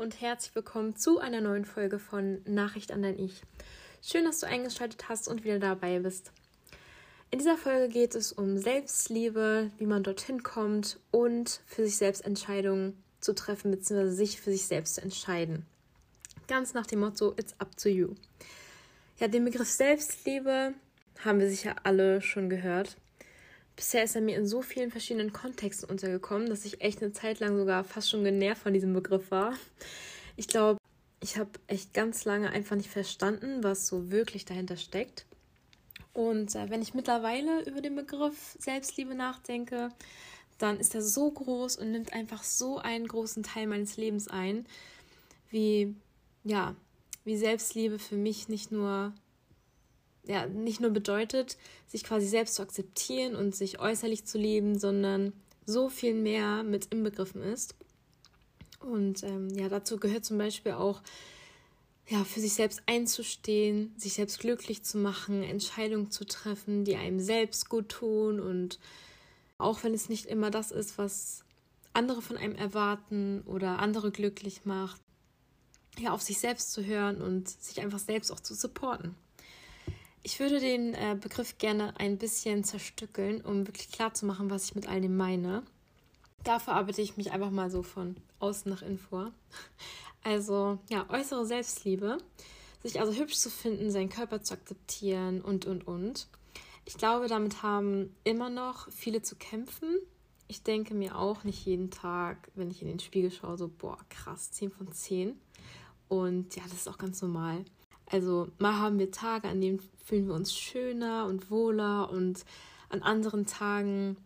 und 0.00 0.22
herzlich 0.22 0.54
willkommen 0.54 0.96
zu 0.96 1.18
einer 1.18 1.42
neuen 1.42 1.66
Folge 1.66 1.98
von 1.98 2.40
Nachricht 2.46 2.90
an 2.90 3.02
dein 3.02 3.18
Ich. 3.18 3.42
Schön, 4.02 4.24
dass 4.24 4.40
du 4.40 4.46
eingeschaltet 4.46 5.10
hast 5.10 5.28
und 5.28 5.44
wieder 5.44 5.58
dabei 5.58 5.98
bist. 5.98 6.32
In 7.30 7.38
dieser 7.38 7.58
Folge 7.58 7.92
geht 7.92 8.14
es 8.14 8.32
um 8.32 8.56
Selbstliebe, 8.56 9.70
wie 9.76 9.84
man 9.84 10.02
dorthin 10.02 10.42
kommt 10.42 10.98
und 11.10 11.60
für 11.66 11.84
sich 11.84 11.98
selbst 11.98 12.24
Entscheidungen 12.24 12.96
zu 13.20 13.34
treffen 13.34 13.70
bzw. 13.70 14.08
sich 14.08 14.40
für 14.40 14.50
sich 14.52 14.64
selbst 14.64 14.94
zu 14.94 15.02
entscheiden. 15.02 15.66
Ganz 16.48 16.72
nach 16.72 16.86
dem 16.86 17.00
Motto 17.00 17.34
It's 17.36 17.54
up 17.58 17.76
to 17.76 17.90
you. 17.90 18.14
Ja, 19.18 19.28
den 19.28 19.44
Begriff 19.44 19.68
Selbstliebe 19.68 20.72
haben 21.22 21.40
wir 21.40 21.50
sicher 21.50 21.76
alle 21.82 22.22
schon 22.22 22.48
gehört. 22.48 22.96
Bisher 23.76 24.04
ist 24.04 24.14
er 24.14 24.20
mir 24.20 24.36
in 24.36 24.46
so 24.46 24.62
vielen 24.62 24.90
verschiedenen 24.90 25.32
Kontexten 25.32 25.88
untergekommen, 25.88 26.48
dass 26.48 26.64
ich 26.64 26.80
echt 26.82 27.02
eine 27.02 27.12
Zeit 27.12 27.40
lang 27.40 27.56
sogar 27.56 27.84
fast 27.84 28.10
schon 28.10 28.24
genervt 28.24 28.62
von 28.62 28.74
diesem 28.74 28.92
Begriff 28.92 29.30
war. 29.30 29.54
Ich 30.36 30.48
glaube, 30.48 30.78
ich 31.22 31.36
habe 31.36 31.50
echt 31.66 31.94
ganz 31.94 32.24
lange 32.24 32.50
einfach 32.50 32.76
nicht 32.76 32.90
verstanden, 32.90 33.62
was 33.62 33.86
so 33.86 34.10
wirklich 34.10 34.44
dahinter 34.44 34.76
steckt. 34.76 35.26
Und 36.12 36.54
äh, 36.54 36.68
wenn 36.70 36.82
ich 36.82 36.94
mittlerweile 36.94 37.62
über 37.62 37.80
den 37.80 37.94
Begriff 37.94 38.56
Selbstliebe 38.58 39.14
nachdenke, 39.14 39.90
dann 40.58 40.78
ist 40.78 40.94
er 40.94 41.02
so 41.02 41.30
groß 41.30 41.76
und 41.76 41.92
nimmt 41.92 42.12
einfach 42.12 42.42
so 42.42 42.78
einen 42.78 43.08
großen 43.08 43.42
Teil 43.42 43.66
meines 43.66 43.96
Lebens 43.96 44.28
ein, 44.28 44.66
wie 45.50 45.94
ja, 46.44 46.74
wie 47.24 47.36
Selbstliebe 47.36 47.98
für 47.98 48.16
mich 48.16 48.48
nicht 48.48 48.72
nur 48.72 49.12
ja, 50.24 50.46
nicht 50.46 50.80
nur 50.80 50.90
bedeutet, 50.90 51.56
sich 51.86 52.04
quasi 52.04 52.26
selbst 52.26 52.54
zu 52.54 52.62
akzeptieren 52.62 53.34
und 53.34 53.54
sich 53.54 53.80
äußerlich 53.80 54.24
zu 54.24 54.38
lieben, 54.38 54.78
sondern 54.78 55.32
so 55.66 55.88
viel 55.88 56.14
mehr 56.14 56.62
mit 56.62 56.86
inbegriffen 56.86 57.42
ist. 57.42 57.74
Und 58.80 59.22
ähm, 59.22 59.50
ja, 59.50 59.68
dazu 59.68 59.98
gehört 59.98 60.24
zum 60.24 60.38
Beispiel 60.38 60.72
auch, 60.72 61.02
ja, 62.08 62.24
für 62.24 62.40
sich 62.40 62.54
selbst 62.54 62.82
einzustehen, 62.86 63.94
sich 63.96 64.14
selbst 64.14 64.40
glücklich 64.40 64.82
zu 64.82 64.98
machen, 64.98 65.42
Entscheidungen 65.42 66.10
zu 66.10 66.24
treffen, 66.26 66.84
die 66.84 66.96
einem 66.96 67.20
selbst 67.20 67.68
gut 67.68 67.88
tun 67.88 68.40
und 68.40 68.80
auch 69.58 69.84
wenn 69.84 69.94
es 69.94 70.08
nicht 70.08 70.26
immer 70.26 70.50
das 70.50 70.72
ist, 70.72 70.98
was 70.98 71.44
andere 71.92 72.20
von 72.22 72.36
einem 72.36 72.56
erwarten 72.56 73.42
oder 73.42 73.78
andere 73.78 74.10
glücklich 74.10 74.64
macht, 74.64 75.00
ja, 75.98 76.12
auf 76.12 76.22
sich 76.22 76.38
selbst 76.38 76.72
zu 76.72 76.84
hören 76.84 77.20
und 77.20 77.48
sich 77.48 77.80
einfach 77.80 77.98
selbst 77.98 78.32
auch 78.32 78.40
zu 78.40 78.54
supporten. 78.54 79.14
Ich 80.22 80.38
würde 80.38 80.60
den 80.60 80.94
äh, 80.94 81.16
Begriff 81.18 81.56
gerne 81.56 81.98
ein 81.98 82.18
bisschen 82.18 82.62
zerstückeln, 82.62 83.40
um 83.40 83.66
wirklich 83.66 83.90
klar 83.90 84.12
zu 84.12 84.26
machen, 84.26 84.50
was 84.50 84.66
ich 84.66 84.74
mit 84.74 84.86
all 84.86 85.00
dem 85.00 85.16
meine. 85.16 85.62
Dafür 86.44 86.74
arbeite 86.74 87.00
ich 87.00 87.16
mich 87.16 87.32
einfach 87.32 87.50
mal 87.50 87.70
so 87.70 87.82
von 87.82 88.16
außen 88.38 88.70
nach 88.70 88.82
innen 88.82 88.98
vor. 88.98 89.32
Also, 90.22 90.78
ja, 90.90 91.08
äußere 91.08 91.46
Selbstliebe, 91.46 92.18
sich 92.82 93.00
also 93.00 93.18
hübsch 93.18 93.36
zu 93.36 93.48
finden, 93.48 93.90
seinen 93.90 94.10
Körper 94.10 94.42
zu 94.42 94.52
akzeptieren 94.52 95.40
und, 95.40 95.64
und, 95.64 95.86
und. 95.86 96.28
Ich 96.84 96.98
glaube, 96.98 97.26
damit 97.26 97.62
haben 97.62 98.14
immer 98.22 98.50
noch 98.50 98.90
viele 98.90 99.22
zu 99.22 99.36
kämpfen. 99.36 99.96
Ich 100.46 100.62
denke 100.62 100.92
mir 100.92 101.16
auch 101.16 101.44
nicht 101.44 101.64
jeden 101.64 101.90
Tag, 101.90 102.50
wenn 102.54 102.70
ich 102.70 102.82
in 102.82 102.88
den 102.88 103.00
Spiegel 103.00 103.30
schaue, 103.30 103.56
so, 103.56 103.68
boah, 103.68 103.96
krass, 104.10 104.50
10 104.50 104.70
von 104.70 104.92
10. 104.92 105.40
Und 106.08 106.54
ja, 106.54 106.64
das 106.64 106.74
ist 106.74 106.88
auch 106.88 106.98
ganz 106.98 107.22
normal. 107.22 107.64
Also 108.10 108.48
mal 108.58 108.78
haben 108.78 108.98
wir 108.98 109.10
Tage, 109.10 109.48
an 109.48 109.60
denen 109.60 109.80
fühlen 110.04 110.26
wir 110.26 110.34
uns 110.34 110.54
schöner 110.54 111.26
und 111.26 111.50
wohler 111.50 112.10
und 112.10 112.44
an 112.88 113.02
anderen 113.02 113.46
Tagen, 113.46 114.16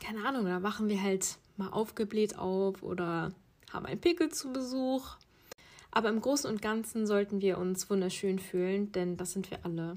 keine 0.00 0.26
Ahnung, 0.26 0.46
da 0.46 0.62
wachen 0.62 0.88
wir 0.88 1.00
halt 1.00 1.36
mal 1.56 1.68
aufgebläht 1.68 2.38
auf 2.38 2.82
oder 2.82 3.32
haben 3.70 3.86
einen 3.86 4.00
Pickel 4.00 4.30
zu 4.30 4.52
Besuch. 4.52 5.16
Aber 5.90 6.08
im 6.08 6.20
Großen 6.20 6.50
und 6.50 6.62
Ganzen 6.62 7.06
sollten 7.06 7.40
wir 7.40 7.58
uns 7.58 7.88
wunderschön 7.88 8.38
fühlen, 8.38 8.90
denn 8.92 9.16
das 9.16 9.32
sind 9.32 9.50
wir 9.50 9.64
alle. 9.64 9.96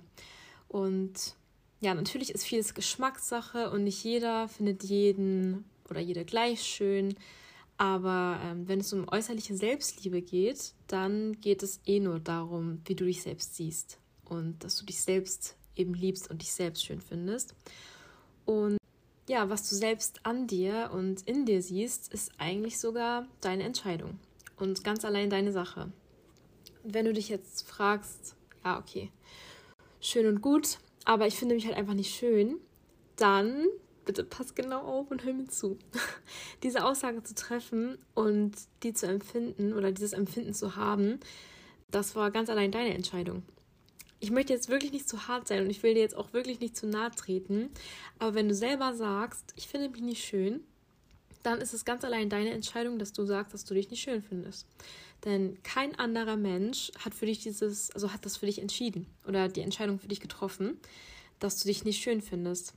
Und 0.67 1.35
ja, 1.79 1.93
natürlich 1.93 2.31
ist 2.31 2.43
vieles 2.43 2.73
Geschmackssache 2.73 3.71
und 3.71 3.83
nicht 3.83 4.03
jeder 4.03 4.47
findet 4.47 4.83
jeden 4.83 5.65
oder 5.89 5.99
jede 5.99 6.25
gleich 6.25 6.61
schön. 6.61 7.15
Aber 7.77 8.39
ähm, 8.43 8.67
wenn 8.67 8.79
es 8.79 8.91
um 8.91 9.07
äußerliche 9.07 9.55
Selbstliebe 9.55 10.21
geht, 10.21 10.73
dann 10.87 11.39
geht 11.41 11.61
es 11.61 11.79
eh 11.85 11.99
nur 11.99 12.19
darum, 12.19 12.81
wie 12.85 12.95
du 12.95 13.05
dich 13.05 13.21
selbst 13.21 13.55
siehst 13.55 13.99
und 14.25 14.63
dass 14.63 14.77
du 14.77 14.85
dich 14.85 14.99
selbst 14.99 15.55
eben 15.75 15.93
liebst 15.93 16.29
und 16.29 16.41
dich 16.41 16.51
selbst 16.51 16.83
schön 16.83 17.01
findest. 17.01 17.55
Und 18.45 18.77
ja, 19.29 19.49
was 19.49 19.69
du 19.69 19.75
selbst 19.75 20.25
an 20.25 20.47
dir 20.47 20.89
und 20.93 21.21
in 21.27 21.45
dir 21.45 21.61
siehst, 21.61 22.11
ist 22.13 22.31
eigentlich 22.39 22.79
sogar 22.79 23.27
deine 23.41 23.63
Entscheidung 23.63 24.19
und 24.57 24.83
ganz 24.83 25.05
allein 25.05 25.29
deine 25.29 25.51
Sache. 25.51 25.91
wenn 26.83 27.05
du 27.05 27.11
dich 27.11 27.27
jetzt 27.27 27.67
fragst, 27.67 28.35
ja, 28.63 28.79
okay, 28.79 29.11
schön 29.99 30.25
und 30.25 30.41
gut, 30.41 30.79
aber 31.03 31.27
ich 31.27 31.35
finde 31.35 31.55
mich 31.55 31.65
halt 31.65 31.75
einfach 31.75 31.95
nicht 31.95 32.15
schön, 32.15 32.59
dann 33.17 33.65
bitte 34.07 34.23
pass 34.23 34.55
genau 34.55 34.81
auf 34.81 35.11
und 35.11 35.23
hör 35.23 35.33
mir 35.33 35.47
zu. 35.47 35.77
Diese 36.63 36.83
Aussage 36.83 37.21
zu 37.21 37.35
treffen 37.35 37.99
und 38.15 38.53
die 38.81 38.93
zu 38.93 39.05
empfinden 39.05 39.73
oder 39.73 39.91
dieses 39.91 40.13
Empfinden 40.13 40.55
zu 40.55 40.75
haben, 40.75 41.19
das 41.91 42.15
war 42.15 42.31
ganz 42.31 42.49
allein 42.49 42.71
deine 42.71 42.95
Entscheidung. 42.95 43.43
Ich 44.19 44.31
möchte 44.31 44.53
jetzt 44.53 44.69
wirklich 44.69 44.91
nicht 44.91 45.07
zu 45.07 45.27
hart 45.27 45.47
sein 45.47 45.63
und 45.63 45.69
ich 45.69 45.83
will 45.83 45.93
dir 45.93 45.99
jetzt 45.99 46.17
auch 46.17 46.33
wirklich 46.33 46.59
nicht 46.59 46.75
zu 46.75 46.87
nahe 46.87 47.11
treten, 47.11 47.69
aber 48.17 48.33
wenn 48.33 48.49
du 48.49 48.55
selber 48.55 48.95
sagst, 48.95 49.53
ich 49.55 49.67
finde 49.67 49.89
mich 49.89 50.01
nicht 50.01 50.23
schön, 50.23 50.61
dann 51.43 51.61
ist 51.61 51.73
es 51.73 51.85
ganz 51.85 52.03
allein 52.03 52.29
deine 52.29 52.49
Entscheidung, 52.51 52.97
dass 52.97 53.13
du 53.13 53.25
sagst, 53.25 53.53
dass 53.53 53.63
du 53.63 53.75
dich 53.75 53.91
nicht 53.91 54.01
schön 54.01 54.23
findest. 54.23 54.67
Denn 55.23 55.61
kein 55.63 55.97
anderer 55.99 56.35
Mensch 56.35 56.91
hat 56.99 57.13
für 57.13 57.25
dich 57.25 57.39
dieses, 57.39 57.91
also 57.91 58.11
hat 58.11 58.25
das 58.25 58.37
für 58.37 58.47
dich 58.47 58.59
entschieden 58.59 59.05
oder 59.27 59.47
die 59.47 59.61
Entscheidung 59.61 59.99
für 59.99 60.07
dich 60.07 60.19
getroffen, 60.19 60.79
dass 61.39 61.59
du 61.59 61.67
dich 61.67 61.83
nicht 61.83 62.01
schön 62.01 62.21
findest. 62.21 62.73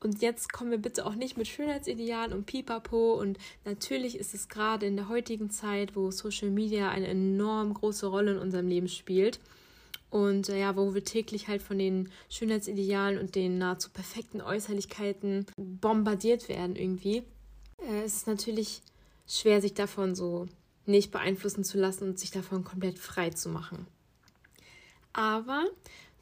Und 0.00 0.22
jetzt 0.22 0.52
kommen 0.52 0.70
wir 0.70 0.78
bitte 0.78 1.04
auch 1.06 1.14
nicht 1.14 1.36
mit 1.36 1.48
Schönheitsidealen 1.48 2.32
und 2.32 2.46
Pipapo. 2.46 3.14
Und 3.14 3.38
natürlich 3.64 4.18
ist 4.18 4.34
es 4.34 4.48
gerade 4.48 4.86
in 4.86 4.96
der 4.96 5.08
heutigen 5.08 5.50
Zeit, 5.50 5.96
wo 5.96 6.10
Social 6.10 6.50
Media 6.50 6.90
eine 6.90 7.08
enorm 7.08 7.74
große 7.74 8.06
Rolle 8.06 8.32
in 8.32 8.38
unserem 8.38 8.68
Leben 8.68 8.88
spielt. 8.88 9.40
Und 10.10 10.48
äh, 10.48 10.60
ja, 10.60 10.76
wo 10.76 10.94
wir 10.94 11.04
täglich 11.04 11.48
halt 11.48 11.62
von 11.62 11.78
den 11.78 12.10
Schönheitsidealen 12.30 13.18
und 13.18 13.34
den 13.34 13.58
nahezu 13.58 13.90
perfekten 13.90 14.40
Äußerlichkeiten 14.40 15.46
bombardiert 15.56 16.48
werden 16.48 16.76
irgendwie. 16.76 17.24
Äh, 17.78 18.04
es 18.04 18.16
ist 18.16 18.26
natürlich 18.26 18.80
schwer, 19.26 19.60
sich 19.60 19.74
davon 19.74 20.14
so 20.14 20.46
nicht 20.86 21.10
beeinflussen 21.10 21.64
zu 21.64 21.78
lassen 21.78 22.04
und 22.08 22.18
sich 22.18 22.30
davon 22.30 22.64
komplett 22.64 22.98
frei 22.98 23.30
zu 23.30 23.48
machen. 23.48 23.86
Aber 25.12 25.64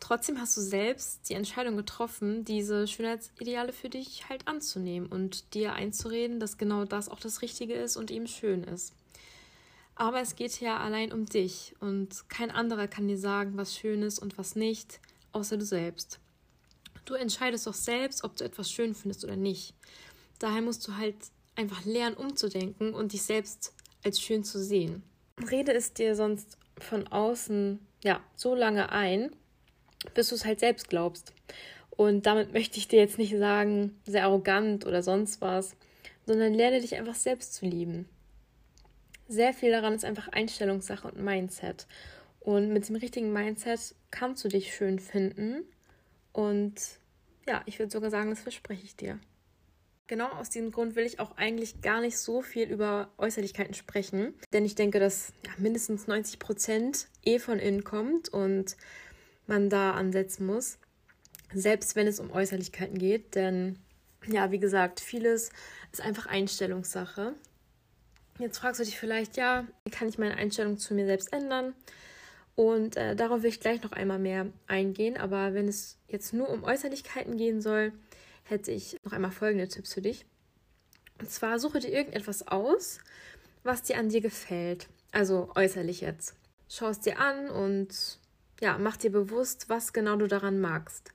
Trotzdem 0.01 0.41
hast 0.41 0.57
du 0.57 0.61
selbst 0.61 1.29
die 1.29 1.35
Entscheidung 1.35 1.77
getroffen, 1.77 2.45
diese 2.45 2.87
Schönheitsideale 2.87 3.73
für 3.73 3.89
dich 3.89 4.29
halt 4.29 4.47
anzunehmen 4.47 5.09
und 5.09 5.55
dir 5.55 5.73
einzureden, 5.73 6.39
dass 6.39 6.59
genau 6.59 6.85
das 6.85 7.09
auch 7.09 7.19
das 7.19 7.43
Richtige 7.43 7.75
ist 7.75 7.97
und 7.97 8.11
eben 8.11 8.27
schön 8.27 8.63
ist. 8.63 8.93
Aber 9.95 10.21
es 10.21 10.37
geht 10.37 10.61
ja 10.61 10.79
allein 10.79 11.13
um 11.13 11.25
dich 11.25 11.75
und 11.81 12.29
kein 12.29 12.51
anderer 12.51 12.87
kann 12.87 13.09
dir 13.09 13.19
sagen, 13.19 13.57
was 13.57 13.75
schön 13.75 14.03
ist 14.03 14.19
und 14.19 14.37
was 14.37 14.55
nicht, 14.55 15.01
außer 15.33 15.57
du 15.57 15.65
selbst. 15.65 16.21
Du 17.07 17.15
entscheidest 17.15 17.67
doch 17.67 17.75
selbst, 17.75 18.23
ob 18.23 18.37
du 18.37 18.45
etwas 18.45 18.71
schön 18.71 18.95
findest 18.95 19.25
oder 19.25 19.37
nicht. 19.37 19.75
Daher 20.39 20.61
musst 20.61 20.87
du 20.87 20.97
halt 20.97 21.17
einfach 21.55 21.85
lernen, 21.87 22.17
umzudenken 22.17 22.93
und 22.93 23.15
dich 23.15 23.23
selbst 23.23 23.73
als 24.05 24.21
schön 24.21 24.45
zu 24.45 24.63
sehen. 24.63 25.03
Rede 25.51 25.73
es 25.73 25.95
dir 25.95 26.15
sonst 26.15 26.59
von 26.79 27.07
außen 27.09 27.79
ja 28.05 28.21
so 28.37 28.55
lange 28.55 28.91
ein, 28.91 29.35
bis 30.15 30.29
du 30.29 30.35
es 30.35 30.45
halt 30.45 30.61
selbst 30.61 30.89
glaubst. 30.89 31.33
Und 31.91 32.27
damit 32.27 32.53
möchte 32.53 32.79
ich 32.79 32.89
dir 32.89 33.01
jetzt 33.01 33.19
nicht 33.19 33.37
sagen, 33.37 33.99
sehr 34.05 34.25
arrogant 34.25 34.87
oder 34.87 35.03
sonst 35.03 35.41
was, 35.41 35.77
sondern 36.27 36.53
lerne 36.53 36.81
dich 36.81 36.95
einfach 36.97 37.15
selbst 37.15 37.55
zu 37.55 37.65
lieben. 37.65 38.09
Sehr 39.29 39.55
viel 39.55 39.71
daran 39.71 39.95
ist 39.95 40.05
einfach 40.05 40.29
Einstellungssache 40.29 41.09
und 41.09 41.19
Mindset. 41.19 41.87
Und 42.41 42.73
mit 42.73 42.89
dem 42.89 42.97
richtigen 42.97 43.33
Mindset 43.33 43.95
kannst 44.11 44.45
du 44.45 44.49
dich 44.49 44.75
schön 44.75 44.99
finden. 44.99 45.65
Und 46.33 46.75
ja, 47.49 47.63
ich 47.67 47.79
würde 47.79 47.91
sogar 47.91 48.11
sagen, 48.11 48.31
das 48.31 48.41
verspreche 48.41 48.85
ich 48.85 48.95
dir. 48.95 49.19
Genau 50.09 50.29
aus 50.29 50.51
diesem 50.51 50.71
Grund 50.71 50.95
will 50.95 51.05
ich 51.05 51.19
auch 51.19 51.37
eigentlich 51.37 51.81
gar 51.81 52.01
nicht 52.01 52.17
so 52.19 52.41
viel 52.41 52.71
über 52.71 53.11
Äußerlichkeiten 53.19 53.75
sprechen, 53.75 54.35
denn 54.53 54.65
ich 54.65 54.77
denke, 54.77 55.01
dass 55.01 55.33
ja, 55.45 55.51
mindestens 55.59 56.07
90 56.07 56.39
Prozent 56.39 57.09
eh 57.25 57.41
von 57.41 57.59
innen 57.59 57.83
kommt 57.83 58.29
und 58.29 58.77
man 59.47 59.71
da 59.71 59.93
ansetzen 59.93 60.47
muss. 60.47 60.79
Selbst 61.53 61.97
wenn 61.97 62.07
es 62.07 62.21
um 62.21 62.31
Äußerlichkeiten 62.33 62.99
geht, 62.99 63.35
denn 63.35 63.79
ja, 64.27 64.51
wie 64.51 64.59
gesagt, 64.59 65.01
vieles 65.01 65.51
ist 65.93 66.01
einfach 66.01 66.27
Einstellungssache. 66.27 67.35
Jetzt 68.39 68.59
fragst 68.59 68.81
du 68.81 68.85
dich 68.85 68.99
vielleicht, 68.99 69.37
ja, 69.37 69.67
wie 69.85 69.91
kann 69.91 70.09
ich 70.09 70.19
meine 70.19 70.37
Einstellung 70.37 70.79
zu 70.79 70.95
mir 70.95 71.07
selbst 71.07 71.33
ändern? 71.33 71.75
Und 72.55 72.97
äh, 72.97 73.15
darauf 73.15 73.43
will 73.43 73.51
ich 73.51 73.61
gleich 73.61 73.83
noch 73.83 73.93
einmal 73.93 74.19
mehr 74.19 74.47
eingehen. 74.67 75.17
Aber 75.17 75.55
wenn 75.55 75.69
es 75.69 75.99
jetzt 76.09 76.33
nur 76.33 76.49
um 76.49 76.65
Äußerlichkeiten 76.65 77.37
gehen 77.37 77.61
soll, 77.61 77.93
hätte 78.45 78.73
ich 78.73 78.97
noch 79.05 79.13
einmal 79.13 79.31
folgende 79.31 79.69
Tipps 79.69 79.95
für 79.95 80.03
dich. 80.03 80.27
Und 81.21 81.31
zwar 81.31 81.59
suche 81.59 81.81
dir 81.81 81.93
irgendetwas 81.93 82.49
aus, 82.49 82.99
was 83.63 83.83
dir 83.83 83.99
an 83.99 84.09
dir 84.09 84.21
gefällt. 84.21 84.89
Also 85.13 85.51
äußerlich 85.55 86.01
jetzt. 86.01 86.35
Schau 86.69 86.89
es 86.89 87.01
dir 87.01 87.19
an 87.19 87.49
und 87.49 88.19
ja, 88.61 88.79
mach 88.79 88.97
dir 88.97 89.11
bewusst, 89.11 89.69
was 89.69 89.93
genau 89.93 90.17
du 90.17 90.27
daran 90.27 90.61
magst. 90.61 91.13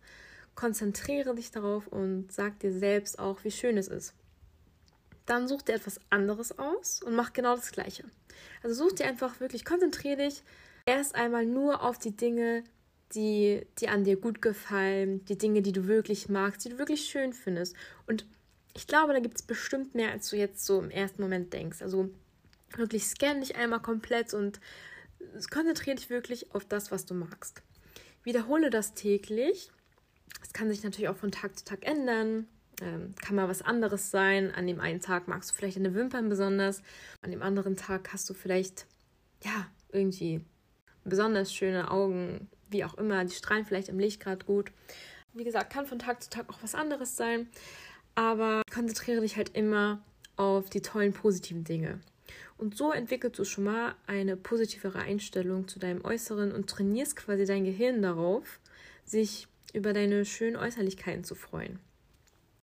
Konzentriere 0.55 1.33
dich 1.35 1.51
darauf 1.51 1.87
und 1.87 2.31
sag 2.31 2.59
dir 2.59 2.71
selbst 2.71 3.19
auch, 3.19 3.43
wie 3.43 3.51
schön 3.51 3.77
es 3.77 3.87
ist. 3.87 4.13
Dann 5.25 5.47
such 5.47 5.61
dir 5.63 5.75
etwas 5.75 5.99
anderes 6.09 6.57
aus 6.57 7.01
und 7.01 7.15
mach 7.15 7.33
genau 7.33 7.55
das 7.55 7.71
Gleiche. 7.71 8.03
Also 8.63 8.83
such 8.83 8.95
dir 8.95 9.05
einfach 9.05 9.39
wirklich, 9.39 9.65
konzentriere 9.65 10.17
dich 10.17 10.43
erst 10.85 11.15
einmal 11.15 11.45
nur 11.45 11.83
auf 11.83 11.97
die 11.97 12.15
Dinge, 12.15 12.63
die, 13.13 13.65
die 13.79 13.89
an 13.89 14.03
dir 14.03 14.17
gut 14.17 14.41
gefallen, 14.41 15.23
die 15.25 15.37
Dinge, 15.37 15.61
die 15.61 15.71
du 15.71 15.87
wirklich 15.87 16.29
magst, 16.29 16.65
die 16.65 16.69
du 16.69 16.77
wirklich 16.77 17.05
schön 17.05 17.33
findest. 17.33 17.75
Und 18.07 18.25
ich 18.73 18.87
glaube, 18.87 19.13
da 19.13 19.19
gibt 19.19 19.37
es 19.37 19.43
bestimmt 19.43 19.95
mehr, 19.95 20.11
als 20.11 20.29
du 20.29 20.37
jetzt 20.37 20.65
so 20.65 20.79
im 20.79 20.91
ersten 20.91 21.21
Moment 21.21 21.53
denkst. 21.53 21.81
Also 21.81 22.09
wirklich 22.75 23.05
scan 23.05 23.41
dich 23.41 23.55
einmal 23.55 23.81
komplett 23.81 24.33
und 24.33 24.59
konzentriere 25.49 25.95
dich 25.95 26.09
wirklich 26.09 26.53
auf 26.53 26.65
das, 26.65 26.91
was 26.91 27.05
du 27.05 27.13
magst. 27.13 27.61
Wiederhole 28.23 28.69
das 28.69 28.93
täglich. 28.93 29.71
Es 30.41 30.53
kann 30.53 30.69
sich 30.69 30.83
natürlich 30.83 31.09
auch 31.09 31.17
von 31.17 31.31
Tag 31.31 31.57
zu 31.57 31.65
Tag 31.65 31.85
ändern. 31.85 32.47
Ähm, 32.81 33.13
kann 33.21 33.35
mal 33.35 33.47
was 33.47 33.61
anderes 33.61 34.11
sein. 34.11 34.51
An 34.51 34.67
dem 34.67 34.79
einen 34.79 35.01
Tag 35.01 35.27
magst 35.27 35.51
du 35.51 35.55
vielleicht 35.55 35.77
deine 35.77 35.93
Wimpern 35.93 36.29
besonders. 36.29 36.81
An 37.21 37.31
dem 37.31 37.41
anderen 37.41 37.77
Tag 37.77 38.11
hast 38.13 38.29
du 38.29 38.33
vielleicht, 38.33 38.85
ja, 39.43 39.67
irgendwie 39.91 40.43
besonders 41.03 41.53
schöne 41.53 41.91
Augen, 41.91 42.49
wie 42.69 42.83
auch 42.85 42.95
immer. 42.95 43.23
Die 43.25 43.33
strahlen 43.33 43.65
vielleicht 43.65 43.89
im 43.89 43.99
Licht 43.99 44.19
gerade 44.19 44.45
gut. 44.45 44.71
Wie 45.33 45.43
gesagt, 45.43 45.71
kann 45.71 45.85
von 45.85 45.99
Tag 45.99 46.21
zu 46.21 46.29
Tag 46.29 46.49
auch 46.49 46.61
was 46.61 46.75
anderes 46.75 47.15
sein. 47.15 47.49
Aber 48.15 48.61
konzentriere 48.73 49.21
dich 49.21 49.37
halt 49.37 49.55
immer 49.55 50.01
auf 50.35 50.69
die 50.69 50.81
tollen, 50.81 51.13
positiven 51.13 51.63
Dinge. 51.63 52.01
Und 52.57 52.77
so 52.77 52.91
entwickelst 52.91 53.39
du 53.39 53.45
schon 53.45 53.63
mal 53.63 53.95
eine 54.07 54.37
positivere 54.37 54.99
Einstellung 54.99 55.67
zu 55.67 55.79
deinem 55.79 56.05
Äußeren 56.05 56.51
und 56.51 56.69
trainierst 56.69 57.15
quasi 57.15 57.45
dein 57.45 57.65
Gehirn 57.65 58.01
darauf, 58.01 58.59
sich 59.03 59.47
über 59.73 59.93
deine 59.93 60.25
schönen 60.25 60.55
Äußerlichkeiten 60.55 61.23
zu 61.23 61.35
freuen. 61.35 61.79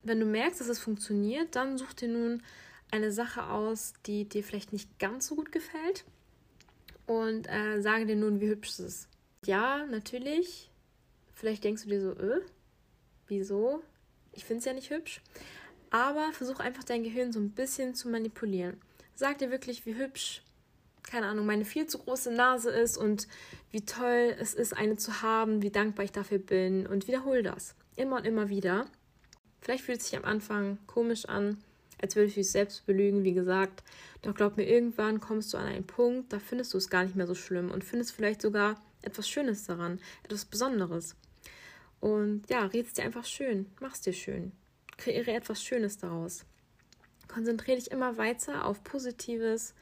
Wenn 0.03 0.21
du 0.21 0.27
merkst, 0.27 0.61
dass 0.61 0.69
es 0.69 0.79
funktioniert, 0.79 1.57
dann 1.57 1.79
such 1.79 1.93
dir 1.95 2.09
nun 2.09 2.43
eine 2.91 3.11
Sache 3.11 3.49
aus, 3.49 3.95
die 4.07 4.29
dir 4.29 4.45
vielleicht 4.45 4.73
nicht 4.73 4.99
ganz 4.99 5.27
so 5.27 5.35
gut 5.35 5.51
gefällt 5.51 6.05
und 7.07 7.49
äh, 7.49 7.81
sage 7.81 8.07
dir 8.07 8.17
nun, 8.17 8.41
wie 8.41 8.49
hübsch 8.49 8.71
es 8.71 8.81
ist. 8.81 9.09
Ja, 9.45 9.87
natürlich. 9.87 10.71
Vielleicht 11.35 11.65
denkst 11.65 11.85
du 11.85 11.89
dir 11.89 12.01
so, 12.01 12.13
äh, 12.13 12.41
wieso? 13.29 13.83
Ich 14.33 14.45
finde 14.45 14.61
es 14.61 14.65
ja 14.65 14.73
nicht 14.73 14.91
hübsch. 14.91 15.21
Aber 15.91 16.33
versuch 16.33 16.61
einfach 16.61 16.85
dein 16.85 17.05
Gehirn 17.05 17.33
so 17.33 17.39
ein 17.39 17.51
bisschen 17.51 17.95
zu 17.95 18.09
manipulieren. 18.09 18.81
Sag 19.19 19.39
dir 19.39 19.51
wirklich, 19.51 19.87
wie 19.87 19.97
hübsch, 19.97 20.43
keine 21.03 21.29
Ahnung, 21.29 21.47
meine 21.47 21.65
viel 21.65 21.87
zu 21.87 21.99
große 21.99 22.31
Nase 22.31 22.69
ist 22.69 22.99
und 22.99 23.27
wie 23.71 23.81
toll 23.81 24.37
es 24.39 24.53
ist, 24.53 24.77
eine 24.77 24.99
zu 24.99 25.23
haben, 25.23 25.63
wie 25.63 25.71
dankbar 25.71 26.05
ich 26.05 26.13
dafür 26.13 26.39
bin 26.39 26.87
und 26.87 27.09
wiederhol 27.09 27.43
das. 27.43 27.75
Immer 27.97 28.17
und 28.17 28.27
immer 28.27 28.51
wieder. 28.51 28.85
Vielleicht 29.63 29.85
fühlt 29.85 30.01
es 30.01 30.09
sich 30.09 30.19
am 30.19 30.27
Anfang 30.27 30.77
komisch 30.87 31.25
an, 31.25 31.57
als 31.99 32.15
würde 32.15 32.29
ich 32.29 32.35
dich 32.35 32.51
selbst 32.51 32.85
belügen, 32.85 33.25
wie 33.25 33.33
gesagt. 33.33 33.83
Doch 34.21 34.35
glaub 34.35 34.59
mir, 34.59 34.69
irgendwann 34.69 35.19
kommst 35.19 35.55
du 35.55 35.57
an 35.57 35.65
einen 35.65 35.87
Punkt, 35.87 36.31
da 36.31 36.39
findest 36.39 36.75
du 36.75 36.79
es 36.79 36.91
gar 36.91 37.03
nicht 37.03 37.17
mehr 37.17 37.27
so 37.27 37.35
schlimm 37.35 37.71
und 37.71 37.85
findest 37.85 38.13
vielleicht 38.13 38.43
sogar 38.43 38.79
etwas 39.01 39.31
Schönes 39.31 39.65
daran, 39.65 39.99
etwas 40.25 40.45
Besonderes. 40.45 41.17
Und 42.01 42.43
ja, 42.51 42.67
red 42.67 42.87
es 42.87 42.93
dir 42.93 43.05
einfach 43.05 43.25
schön, 43.25 43.65
mach's 43.81 44.03
dir 44.03 44.13
schön. 44.13 44.53
Kreiere 44.99 45.33
etwas 45.33 45.65
Schönes 45.65 45.97
daraus. 45.97 46.45
Konzentriere 47.29 47.77
dich 47.77 47.91
immer 47.91 48.17
weiter 48.17 48.65
auf 48.65 48.83
Positives. 48.85 49.75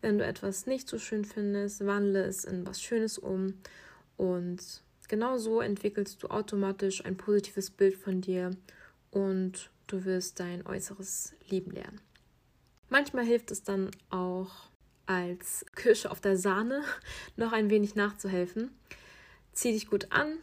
Wenn 0.00 0.18
du 0.18 0.24
etwas 0.24 0.66
nicht 0.66 0.88
so 0.88 0.98
schön 0.98 1.24
findest, 1.24 1.84
wandle 1.86 2.24
es 2.24 2.44
in 2.44 2.66
was 2.66 2.82
Schönes 2.82 3.18
um. 3.18 3.54
Und 4.16 4.82
genau 5.08 5.38
so 5.38 5.60
entwickelst 5.60 6.22
du 6.22 6.28
automatisch 6.28 7.04
ein 7.04 7.16
positives 7.16 7.70
Bild 7.70 7.96
von 7.96 8.20
dir 8.20 8.50
und 9.10 9.70
du 9.86 10.04
wirst 10.04 10.40
dein 10.40 10.66
Äußeres 10.66 11.34
lieben 11.48 11.72
lernen. 11.72 12.00
Manchmal 12.88 13.24
hilft 13.24 13.50
es 13.50 13.62
dann 13.62 13.90
auch 14.08 14.70
als 15.06 15.66
Kirsche 15.74 16.10
auf 16.10 16.20
der 16.20 16.36
Sahne 16.36 16.82
noch 17.36 17.52
ein 17.52 17.70
wenig 17.70 17.94
nachzuhelfen. 17.94 18.70
Zieh 19.52 19.72
dich 19.72 19.88
gut 19.88 20.12
an, 20.12 20.38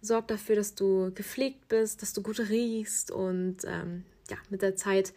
sorg 0.00 0.28
dafür, 0.28 0.56
dass 0.56 0.74
du 0.74 1.12
gepflegt 1.14 1.68
bist, 1.68 2.02
dass 2.02 2.12
du 2.12 2.22
gut 2.22 2.40
riechst 2.40 3.10
und 3.10 3.58
ähm, 3.64 4.04
ja, 4.30 4.36
mit 4.50 4.62
der 4.62 4.76
Zeit 4.76 5.12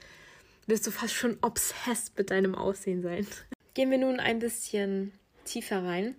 wirst 0.72 0.88
du 0.88 0.92
fast 0.92 1.14
schon 1.14 1.38
obsessed 1.42 2.18
mit 2.18 2.32
deinem 2.32 2.56
Aussehen 2.56 3.02
sein. 3.02 3.28
Gehen 3.74 3.92
wir 3.92 3.98
nun 3.98 4.22
ein 4.22 4.40
bisschen 4.40 5.12
tiefer 5.44 5.84
rein. 5.84 6.16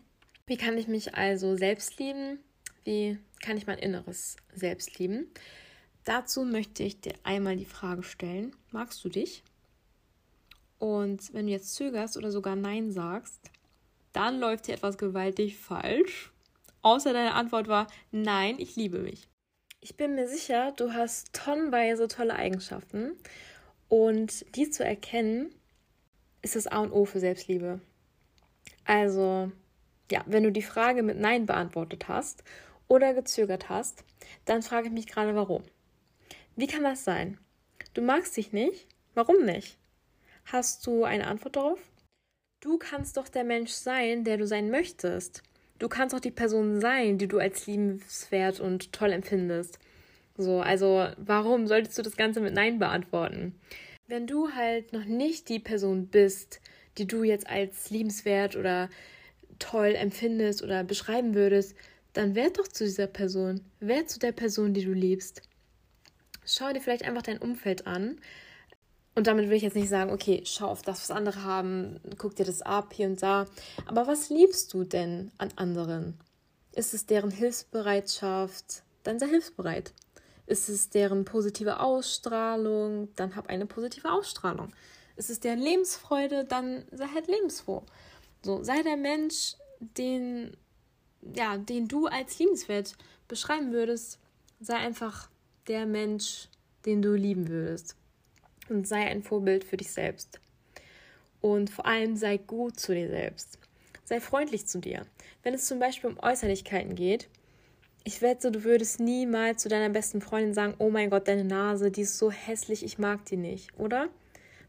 Wie 0.47 0.59
kann 0.59 0.77
ich 0.77 0.89
mich 0.89 1.15
also 1.15 1.57
selbst 1.57 1.99
lieben? 1.99 2.39
Wie 2.85 3.19
kann 3.43 3.57
ich 3.57 3.67
mein 3.67 3.79
Inneres 3.79 4.37
selbst 4.53 4.99
lieben? 4.99 5.27
Dazu 6.05 6.45
möchte 6.45 6.83
ich 6.83 7.01
dir 7.01 7.15
einmal 7.23 7.57
die 7.57 7.65
Frage 7.65 8.03
stellen: 8.03 8.55
Magst 8.71 9.03
du 9.05 9.09
dich? 9.09 9.43
Und 10.79 11.33
wenn 11.33 11.47
du 11.47 11.53
jetzt 11.53 11.75
zögerst 11.75 12.19
oder 12.19 12.31
sogar 12.31 12.55
Nein 12.55 12.93
sagst, 12.93 13.41
dann 14.13 14.39
läuft 14.39 14.67
hier 14.67 14.75
etwas 14.75 14.99
gewaltig 14.99 15.57
falsch. 15.57 16.31
Außer 16.83 17.15
deine 17.15 17.33
Antwort 17.33 17.69
war 17.69 17.87
Nein, 18.11 18.57
ich 18.59 18.77
liebe 18.77 18.99
mich. 18.99 19.29
Ich 19.81 19.97
bin 19.97 20.15
mir 20.15 20.29
sicher, 20.29 20.73
du 20.77 20.93
hast 20.93 21.33
tonnenweise 21.33 22.07
tolle 22.07 22.35
Eigenschaften 22.35 23.17
und 23.93 24.57
die 24.57 24.71
zu 24.71 24.87
erkennen, 24.87 25.55
ist 26.41 26.57
das 26.57 26.67
A 26.67 26.79
und 26.79 26.93
O 26.93 27.05
für 27.05 27.21
Selbstliebe. 27.21 27.79
Also, 28.87 29.53
ja, 30.11 30.25
wenn 30.27 30.45
du 30.45 30.51
die 30.51 30.63
Frage 30.63 31.03
mit 31.03 31.19
Nein 31.19 31.45
beantwortet 31.45 32.09
hast 32.09 32.43
oder 32.89 33.13
gezögert 33.13 33.69
hast, 33.69 34.03
dann 34.47 34.63
frage 34.63 34.87
ich 34.87 34.95
mich 34.95 35.07
gerade 35.09 35.35
warum. 35.35 35.63
Wie 36.57 36.67
kann 36.67 36.85
das 36.85 37.05
sein? 37.05 37.37
Du 37.93 38.01
magst 38.01 38.35
dich 38.39 38.55
nicht? 38.55 38.89
Warum 39.13 39.45
nicht? 39.45 39.77
Hast 40.47 40.87
du 40.87 41.05
eine 41.05 41.27
Antwort 41.27 41.57
darauf? 41.57 41.81
Du 42.61 42.79
kannst 42.79 43.19
doch 43.19 43.29
der 43.29 43.45
Mensch 43.45 43.73
sein, 43.73 44.25
der 44.25 44.39
du 44.39 44.47
sein 44.47 44.71
möchtest. 44.71 45.43
Du 45.79 45.91
kannst 45.91 46.15
auch 46.15 46.21
die 46.21 46.31
Person 46.31 46.81
sein, 46.81 47.19
die 47.19 47.29
du 47.29 47.39
als 47.39 47.67
liebenswert 47.67 48.59
und 48.59 48.95
toll 48.95 49.13
empfindest. 49.13 49.79
So, 50.37 50.61
also 50.61 51.09
warum 51.19 51.67
solltest 51.67 51.99
du 51.99 52.03
das 52.03 52.17
Ganze 52.17 52.41
mit 52.41 52.55
Nein 52.55 52.79
beantworten? 52.79 53.55
Wenn 54.07 54.27
du 54.27 54.53
halt 54.53 54.93
noch 54.93 55.05
nicht 55.05 55.49
die 55.49 55.59
Person 55.59 56.07
bist, 56.09 56.61
die 56.99 57.07
du 57.07 57.23
jetzt 57.23 57.47
als 57.49 57.91
liebenswert 57.91 58.57
oder 58.57 58.89
toll 59.59 59.95
empfindest 59.95 60.63
oder 60.63 60.85
beschreiben 60.85 61.35
würdest, 61.35 61.75
dann 62.13 62.35
werd 62.35 62.59
doch 62.59 62.69
zu 62.69 62.85
dieser 62.85 63.07
Person. 63.07 63.63
Werd 63.81 64.11
zu 64.11 64.19
der 64.19 64.33
Person, 64.33 64.75
die 64.75 64.85
du 64.85 64.93
liebst. 64.93 65.43
Schau 66.45 66.73
dir 66.73 66.81
vielleicht 66.81 67.05
einfach 67.05 67.23
dein 67.23 67.39
Umfeld 67.39 67.87
an. 67.87 68.19
Und 69.15 69.27
damit 69.27 69.49
will 69.49 69.57
ich 69.57 69.63
jetzt 69.63 69.77
nicht 69.77 69.89
sagen, 69.89 70.11
okay, 70.11 70.43
schau 70.47 70.69
auf 70.69 70.83
das, 70.83 71.03
was 71.03 71.17
andere 71.17 71.43
haben, 71.43 72.01
guck 72.17 72.35
dir 72.35 72.47
das 72.47 72.63
ab 72.63 72.93
hier 72.95 73.07
und 73.07 73.23
da. 73.23 73.47
Aber 73.87 74.07
was 74.07 74.31
liebst 74.31 74.73
du 74.73 74.85
denn 74.85 75.31
an 75.39 75.51
anderen? 75.57 76.19
Ist 76.75 76.95
es 76.95 77.05
deren 77.07 77.31
Hilfsbereitschaft? 77.31 78.83
Dann 79.03 79.19
sei 79.19 79.29
hilfsbereit. 79.29 79.93
Ist 80.47 80.69
es 80.69 80.91
deren 80.91 81.25
positive 81.25 81.81
Ausstrahlung? 81.81 83.09
Dann 83.17 83.37
hab 83.37 83.49
eine 83.49 83.67
positive 83.67 84.11
Ausstrahlung. 84.11 84.73
Ist 85.17 85.31
es 85.31 85.41
deren 85.41 85.61
Lebensfreude? 85.61 86.45
Dann 86.45 86.85
sei 86.91 87.07
halt 87.07 87.29
lebensfroh. 87.29 87.83
So, 88.43 88.63
sei 88.65 88.83
der 88.83 88.97
Mensch, 88.97 89.55
den, 89.81 90.57
ja, 91.35 91.57
den 91.57 91.89
du 91.89 92.07
als 92.07 92.39
liebenswert 92.39 92.97
beschreiben 93.29 93.73
würdest. 93.73 94.19
Sei 94.61 94.75
einfach 94.75 95.29
der 95.69 95.87
Mensch, 95.87 96.49
den 96.87 97.03
du 97.03 97.15
lieben 97.15 97.49
würdest. 97.49 97.97
Und 98.69 98.89
sei 98.89 99.07
ein 99.07 99.23
Vorbild 99.23 99.65
für 99.65 99.77
dich 99.77 99.93
selbst. 99.93 100.41
Und 101.41 101.71
vor 101.71 101.87
allem 101.87 102.17
sei 102.17 102.37
gut 102.37 102.79
zu 102.79 102.95
dir 102.95 103.09
selbst. 103.09 103.59
Sei 104.05 104.21
freundlich 104.21 104.67
zu 104.67 104.79
dir. 104.79 105.07
Wenn 105.43 105.55
es 105.55 105.67
zum 105.67 105.79
Beispiel 105.79 106.11
um 106.11 106.19
Äußerlichkeiten 106.19 106.95
geht, 106.95 107.29
ich 108.05 108.23
wette, 108.23 108.51
du 108.51 108.65
würdest 108.65 109.01
niemals 109.01 109.63
zu 109.63 109.69
deiner 109.69 109.91
besten 109.91 110.21
Freundin 110.21 110.55
sagen, 110.55 110.75
oh 110.79 110.91
mein 110.91 111.11
Gott, 111.11 111.29
deine 111.29 111.45
Nase, 111.45 111.91
die 111.91 112.03
ist 112.03 112.19
so 112.19 112.31
hässlich, 112.31 112.85
ich 112.85 112.99
mag 112.99 113.25
die 113.27 113.37
nicht, 113.37 113.79
oder? 113.79 114.09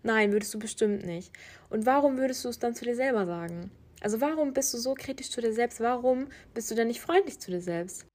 Nein, 0.04 0.32
würdest 0.32 0.54
du 0.54 0.60
bestimmt 0.60 1.06
nicht. 1.06 1.32
Und 1.70 1.86
warum 1.86 2.18
würdest 2.18 2.44
du 2.46 2.50
es 2.50 2.60
dann 2.60 2.76
zu 2.76 2.86
dir 2.86 2.96
selber 2.96 3.26
sagen? 3.26 3.72
Also 4.02 4.20
warum 4.20 4.54
bist 4.54 4.74
du 4.74 4.78
so 4.78 4.94
kritisch 4.94 5.30
zu 5.30 5.42
dir 5.42 5.54
selbst? 5.54 5.80
Warum 5.80 6.28
bist 6.54 6.70
du 6.70 6.76
denn 6.76 6.88
nicht 6.88 7.02
freundlich 7.02 7.40
zu 7.40 7.52
dir 7.52 7.62
selbst? 7.62 8.06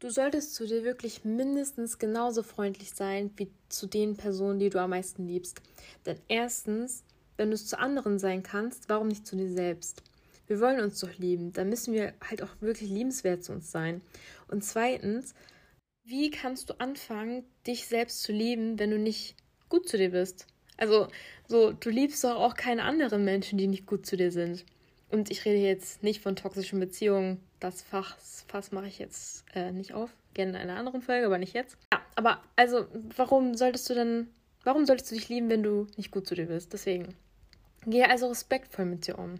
Du 0.00 0.10
solltest 0.10 0.54
zu 0.54 0.66
dir 0.66 0.84
wirklich 0.84 1.24
mindestens 1.24 1.98
genauso 1.98 2.42
freundlich 2.42 2.92
sein 2.92 3.30
wie 3.36 3.50
zu 3.68 3.86
den 3.86 4.16
Personen, 4.16 4.58
die 4.58 4.70
du 4.70 4.80
am 4.80 4.90
meisten 4.90 5.26
liebst. 5.26 5.60
Denn 6.06 6.18
erstens, 6.28 7.04
wenn 7.36 7.50
du 7.50 7.54
es 7.54 7.66
zu 7.66 7.78
anderen 7.78 8.18
sein 8.18 8.42
kannst, 8.42 8.88
warum 8.88 9.08
nicht 9.08 9.26
zu 9.26 9.36
dir 9.36 9.50
selbst? 9.50 10.02
Wir 10.46 10.60
wollen 10.60 10.80
uns 10.80 11.00
doch 11.00 11.16
lieben, 11.16 11.54
dann 11.54 11.70
müssen 11.70 11.94
wir 11.94 12.12
halt 12.28 12.42
auch 12.42 12.50
wirklich 12.60 12.90
liebenswert 12.90 13.42
zu 13.42 13.52
uns 13.52 13.70
sein. 13.70 14.02
Und 14.54 14.62
zweitens, 14.62 15.34
wie 16.04 16.30
kannst 16.30 16.70
du 16.70 16.74
anfangen, 16.78 17.42
dich 17.66 17.88
selbst 17.88 18.22
zu 18.22 18.30
lieben, 18.30 18.78
wenn 18.78 18.92
du 18.92 19.00
nicht 19.00 19.34
gut 19.68 19.88
zu 19.88 19.98
dir 19.98 20.12
bist? 20.12 20.46
Also, 20.76 21.08
so, 21.48 21.72
du 21.72 21.90
liebst 21.90 22.22
doch 22.22 22.36
auch 22.36 22.54
keine 22.54 22.84
anderen 22.84 23.24
Menschen, 23.24 23.58
die 23.58 23.66
nicht 23.66 23.84
gut 23.84 24.06
zu 24.06 24.16
dir 24.16 24.30
sind. 24.30 24.64
Und 25.10 25.32
ich 25.32 25.44
rede 25.44 25.58
jetzt 25.58 26.04
nicht 26.04 26.22
von 26.22 26.36
toxischen 26.36 26.78
Beziehungen. 26.78 27.40
Das 27.58 27.82
Fach, 27.82 28.16
Fass 28.46 28.70
mache 28.70 28.86
ich 28.86 29.00
jetzt 29.00 29.44
äh, 29.56 29.72
nicht 29.72 29.92
auf. 29.92 30.14
Gerne 30.34 30.50
in 30.50 30.56
einer 30.56 30.78
anderen 30.78 31.02
Folge, 31.02 31.26
aber 31.26 31.38
nicht 31.38 31.54
jetzt. 31.54 31.76
Ja, 31.92 32.00
aber 32.14 32.40
also, 32.54 32.86
warum 33.16 33.56
solltest 33.56 33.90
du 33.90 33.94
denn, 33.94 34.28
warum 34.62 34.86
solltest 34.86 35.10
du 35.10 35.16
dich 35.16 35.28
lieben, 35.28 35.50
wenn 35.50 35.64
du 35.64 35.88
nicht 35.96 36.12
gut 36.12 36.28
zu 36.28 36.36
dir 36.36 36.46
bist? 36.46 36.72
Deswegen. 36.72 37.16
Gehe 37.86 38.08
also 38.08 38.28
respektvoll 38.28 38.84
mit 38.84 39.08
dir 39.08 39.18
um. 39.18 39.34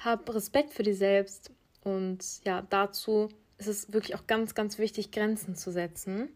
Hab 0.00 0.28
Respekt 0.34 0.72
für 0.72 0.82
dich 0.82 0.98
selbst. 0.98 1.52
Und 1.84 2.44
ja, 2.44 2.62
dazu 2.68 3.28
ist 3.58 3.68
es 3.68 3.92
wirklich 3.92 4.14
auch 4.14 4.26
ganz, 4.26 4.54
ganz 4.54 4.78
wichtig, 4.78 5.10
Grenzen 5.10 5.56
zu 5.56 5.70
setzen. 5.70 6.28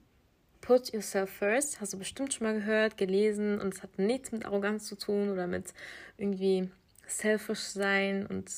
Put 0.61 0.93
yourself 0.93 1.31
first, 1.31 1.81
hast 1.81 1.93
du 1.93 1.99
bestimmt 1.99 2.35
schon 2.35 2.47
mal 2.47 2.55
gehört, 2.55 2.97
gelesen 2.97 3.61
und 3.61 3.75
es 3.75 3.83
hat 3.83 3.99
nichts 3.99 4.31
mit 4.31 4.45
Arroganz 4.45 4.87
zu 4.87 4.97
tun 4.97 5.31
oder 5.31 5.47
mit 5.47 5.73
irgendwie 6.19 6.71
selfish 7.07 7.61
sein 7.61 8.27
und 8.27 8.51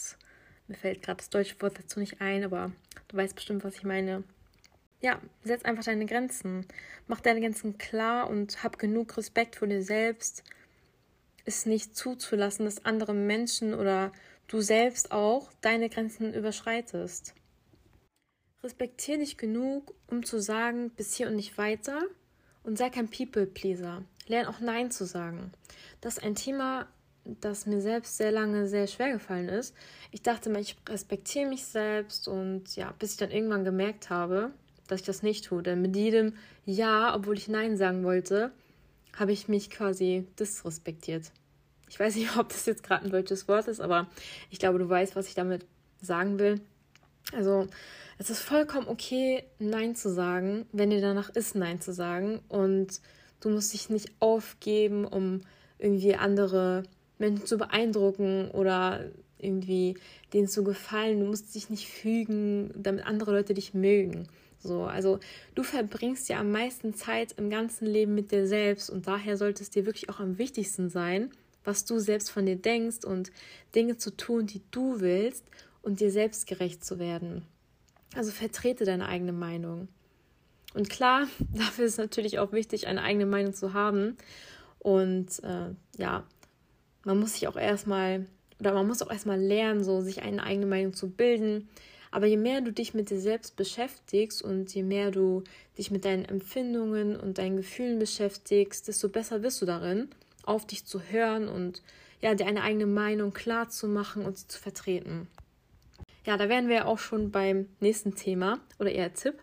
mir 0.69 0.77
fällt 0.77 1.03
gerade 1.03 1.19
das 1.19 1.31
deutsche 1.31 1.61
Wort 1.61 1.79
dazu 1.79 2.01
nicht 2.01 2.21
ein, 2.21 2.45
aber 2.45 2.73
du 3.09 3.17
weißt 3.17 3.35
bestimmt, 3.35 3.65
was 3.65 3.77
ich 3.77 3.85
meine. 3.85 4.25
Ja, 5.01 5.21
setz 5.43 5.65
einfach 5.65 5.85
deine 5.85 6.07
Grenzen. 6.07 6.67
Mach 7.09 7.21
deine 7.21 7.41
Grenzen 7.41 7.79
klar 7.79 8.31
und 8.31 8.63
hab 8.63 8.79
genug 8.79 9.17
Respekt 9.17 9.57
vor 9.57 9.67
dir 9.67 9.83
selbst. 9.83 10.45
Es 11.45 11.67
nicht 11.67 11.97
zuzulassen, 11.97 12.65
dass 12.65 12.85
andere 12.85 13.13
Menschen 13.13 13.75
oder 13.75 14.13
du 14.47 14.61
selbst 14.61 15.11
auch 15.11 15.53
deine 15.61 15.89
Grenzen 15.89 16.33
überschreitest. 16.33 17.35
Respektier 18.63 19.19
dich 19.19 19.37
genug, 19.37 19.95
um 20.07 20.25
zu 20.25 20.41
sagen, 20.41 20.91
bis 20.91 21.15
hier 21.15 21.29
und 21.29 21.37
nicht 21.37 21.59
weiter. 21.59 22.01
Und 22.63 22.79
sei 22.79 22.91
kein 22.91 23.09
People-Pleaser. 23.09 24.05
Lern 24.29 24.47
auch 24.47 24.61
Nein 24.61 24.91
zu 24.93 25.05
sagen. 25.05 25.51
Das 26.01 26.19
ist 26.19 26.23
ein 26.23 26.37
Thema, 26.37 26.87
das 27.25 27.67
mir 27.67 27.81
selbst 27.81 28.17
sehr 28.17 28.31
lange 28.31 28.69
sehr 28.69 28.87
schwer 28.87 29.13
gefallen 29.13 29.49
ist. 29.49 29.75
Ich 30.11 30.23
dachte 30.23 30.49
mal, 30.49 30.61
ich 30.61 30.77
respektiere 30.89 31.49
mich 31.49 31.65
selbst 31.65 32.29
und 32.29 32.77
ja, 32.77 32.95
bis 32.99 33.13
ich 33.13 33.17
dann 33.17 33.31
irgendwann 33.31 33.65
gemerkt 33.65 34.11
habe, 34.11 34.53
dass 34.87 35.01
ich 35.01 35.07
das 35.07 35.23
nicht 35.23 35.47
tue. 35.47 35.63
Denn 35.63 35.83
mit 35.83 35.97
jedem 35.97 36.35
Ja, 36.65 37.15
obwohl 37.17 37.39
ich 37.39 37.49
Nein 37.49 37.77
sagen 37.77 38.05
wollte, 38.05 38.53
habe 39.17 39.33
ich 39.33 39.49
mich 39.49 39.71
quasi 39.71 40.27
disrespektiert. 40.39 41.33
Ich 41.89 41.99
weiß 41.99 42.15
nicht, 42.17 42.37
ob 42.39 42.49
das 42.49 42.67
jetzt 42.67 42.83
gerade 42.85 43.05
ein 43.05 43.11
deutsches 43.11 43.49
Wort 43.49 43.67
ist, 43.69 43.81
aber 43.81 44.09
ich 44.51 44.59
glaube, 44.59 44.79
du 44.79 44.89
weißt, 44.89 45.17
was 45.17 45.29
ich 45.29 45.35
damit 45.35 45.67
sagen 46.01 46.39
will. 46.39 46.61
Also, 47.33 47.67
es 48.19 48.31
ist 48.31 48.41
vollkommen 48.41 48.89
okay, 48.89 49.45
Nein 49.59 49.95
zu 49.95 50.11
sagen, 50.13 50.67
wenn 50.73 50.91
dir 50.91 51.01
danach 51.01 51.31
ist, 51.31 51.55
Nein 51.55 51.81
zu 51.81 51.93
sagen. 51.93 52.41
Und 52.49 53.01
du 53.41 53.49
musst 53.49 53.73
dich 53.73 53.91
nicht 53.91 54.13
aufgeben, 54.21 55.05
um 55.05 55.43
irgendwie 55.79 56.15
andere 56.15 56.85
Menschen 57.19 57.47
zu 57.47 57.59
beeindrucken 57.59 58.51
oder 58.51 59.11
irgendwie 59.39 59.97
denen 60.33 60.49
zu 60.49 60.65
gefallen. 60.65 61.21
Du 61.21 61.27
musst 61.27 61.55
dich 61.55 61.69
nicht 61.71 61.89
fügen, 61.89 62.73
damit 62.77 63.05
andere 63.07 63.33
Leute 63.33 63.55
dich 63.55 63.75
mögen. 63.75 64.29
So, 64.59 64.85
also 64.85 65.19
du 65.57 65.65
verbringst 65.65 66.29
ja 66.29 66.39
am 66.39 66.53
meisten 66.53 66.95
Zeit 66.95 67.33
im 67.33 67.51
ganzen 67.51 67.87
Leben 67.87 68.15
mit 68.15 68.31
dir 68.31 68.47
selbst 68.47 68.91
und 68.91 69.09
daher 69.09 69.37
sollte 69.37 69.63
es 69.63 69.71
dir 69.71 69.87
wirklich 69.87 70.09
auch 70.09 70.21
am 70.21 70.39
wichtigsten 70.39 70.89
sein, 70.89 71.31
was 71.65 71.85
du 71.85 71.99
selbst 71.99 72.31
von 72.31 72.47
dir 72.47 72.57
denkst 72.57 73.05
und 73.05 73.33
Dinge 73.75 73.97
zu 73.97 74.17
tun, 74.17 74.47
die 74.47 74.63
du 74.71 75.01
willst 75.01 75.45
und 75.83 76.01
dir 76.01 76.11
selbst 76.11 76.47
gerecht 76.47 76.85
zu 76.85 76.99
werden. 76.99 77.45
Also 78.15 78.31
vertrete 78.31 78.85
deine 78.85 79.09
eigene 79.09 79.33
Meinung. 79.33 79.89
Und 80.75 80.89
klar, 80.89 81.27
dafür 81.55 81.85
ist 81.85 81.99
natürlich 81.99 82.39
auch 82.39 82.53
wichtig, 82.53 82.87
eine 82.87 83.03
eigene 83.03 83.27
Meinung 83.27 83.55
zu 83.55 83.75
haben. 83.75 84.17
Und 84.79 85.43
äh, 85.45 85.71
ja, 85.99 86.25
man 87.05 87.19
muss 87.19 87.35
sich 87.35 87.49
auch 87.49 87.57
erstmal, 87.57 88.27
oder 88.61 88.73
man 88.73 88.87
muss 88.87 89.03
auch 89.03 89.11
erstmal 89.11 89.41
lernen, 89.41 89.85
so 89.85 90.01
sich 90.01 90.23
eine 90.23 90.43
eigene 90.43 90.67
Meinung 90.67 90.95
zu 90.95 91.11
bilden. 91.11 91.69
Aber 92.11 92.27
je 92.27 92.37
mehr 92.37 92.61
du 92.61 92.73
dich 92.73 92.93
mit 92.93 93.09
dir 93.09 93.21
selbst 93.21 93.57
beschäftigst 93.57 94.43
und 94.43 94.73
je 94.75 94.83
mehr 94.83 95.11
du 95.11 95.45
dich 95.79 95.91
mit 95.91 96.05
deinen 96.05 96.27
Empfindungen 96.27 97.17
und 97.17 97.39
deinen 97.39 97.57
Gefühlen 97.57 97.99
beschäftigst, 97.99 98.87
desto 98.87 99.09
besser 99.09 99.43
wirst 99.43 99.63
du 99.63 99.67
darin, 99.67 100.09
auf 100.45 100.67
dich 100.67 100.85
zu 100.85 101.01
hören 101.01 101.49
und 101.49 101.83
ja, 102.21 102.35
dir 102.35 102.47
eine 102.47 102.63
eigene 102.63 102.87
Meinung 102.87 103.33
klar 103.33 103.71
zu 103.71 103.89
machen 103.89 104.27
und 104.27 104.37
sie 104.37 104.47
zu 104.47 104.61
vertreten. 104.61 105.27
Ja, 106.25 106.37
da 106.37 106.49
wären 106.49 106.69
wir 106.69 106.87
auch 106.87 106.99
schon 106.99 107.31
beim 107.31 107.69
nächsten 107.81 108.15
Thema 108.15 108.61
oder 108.79 108.93
eher 108.93 109.13
Tipp. 109.13 109.35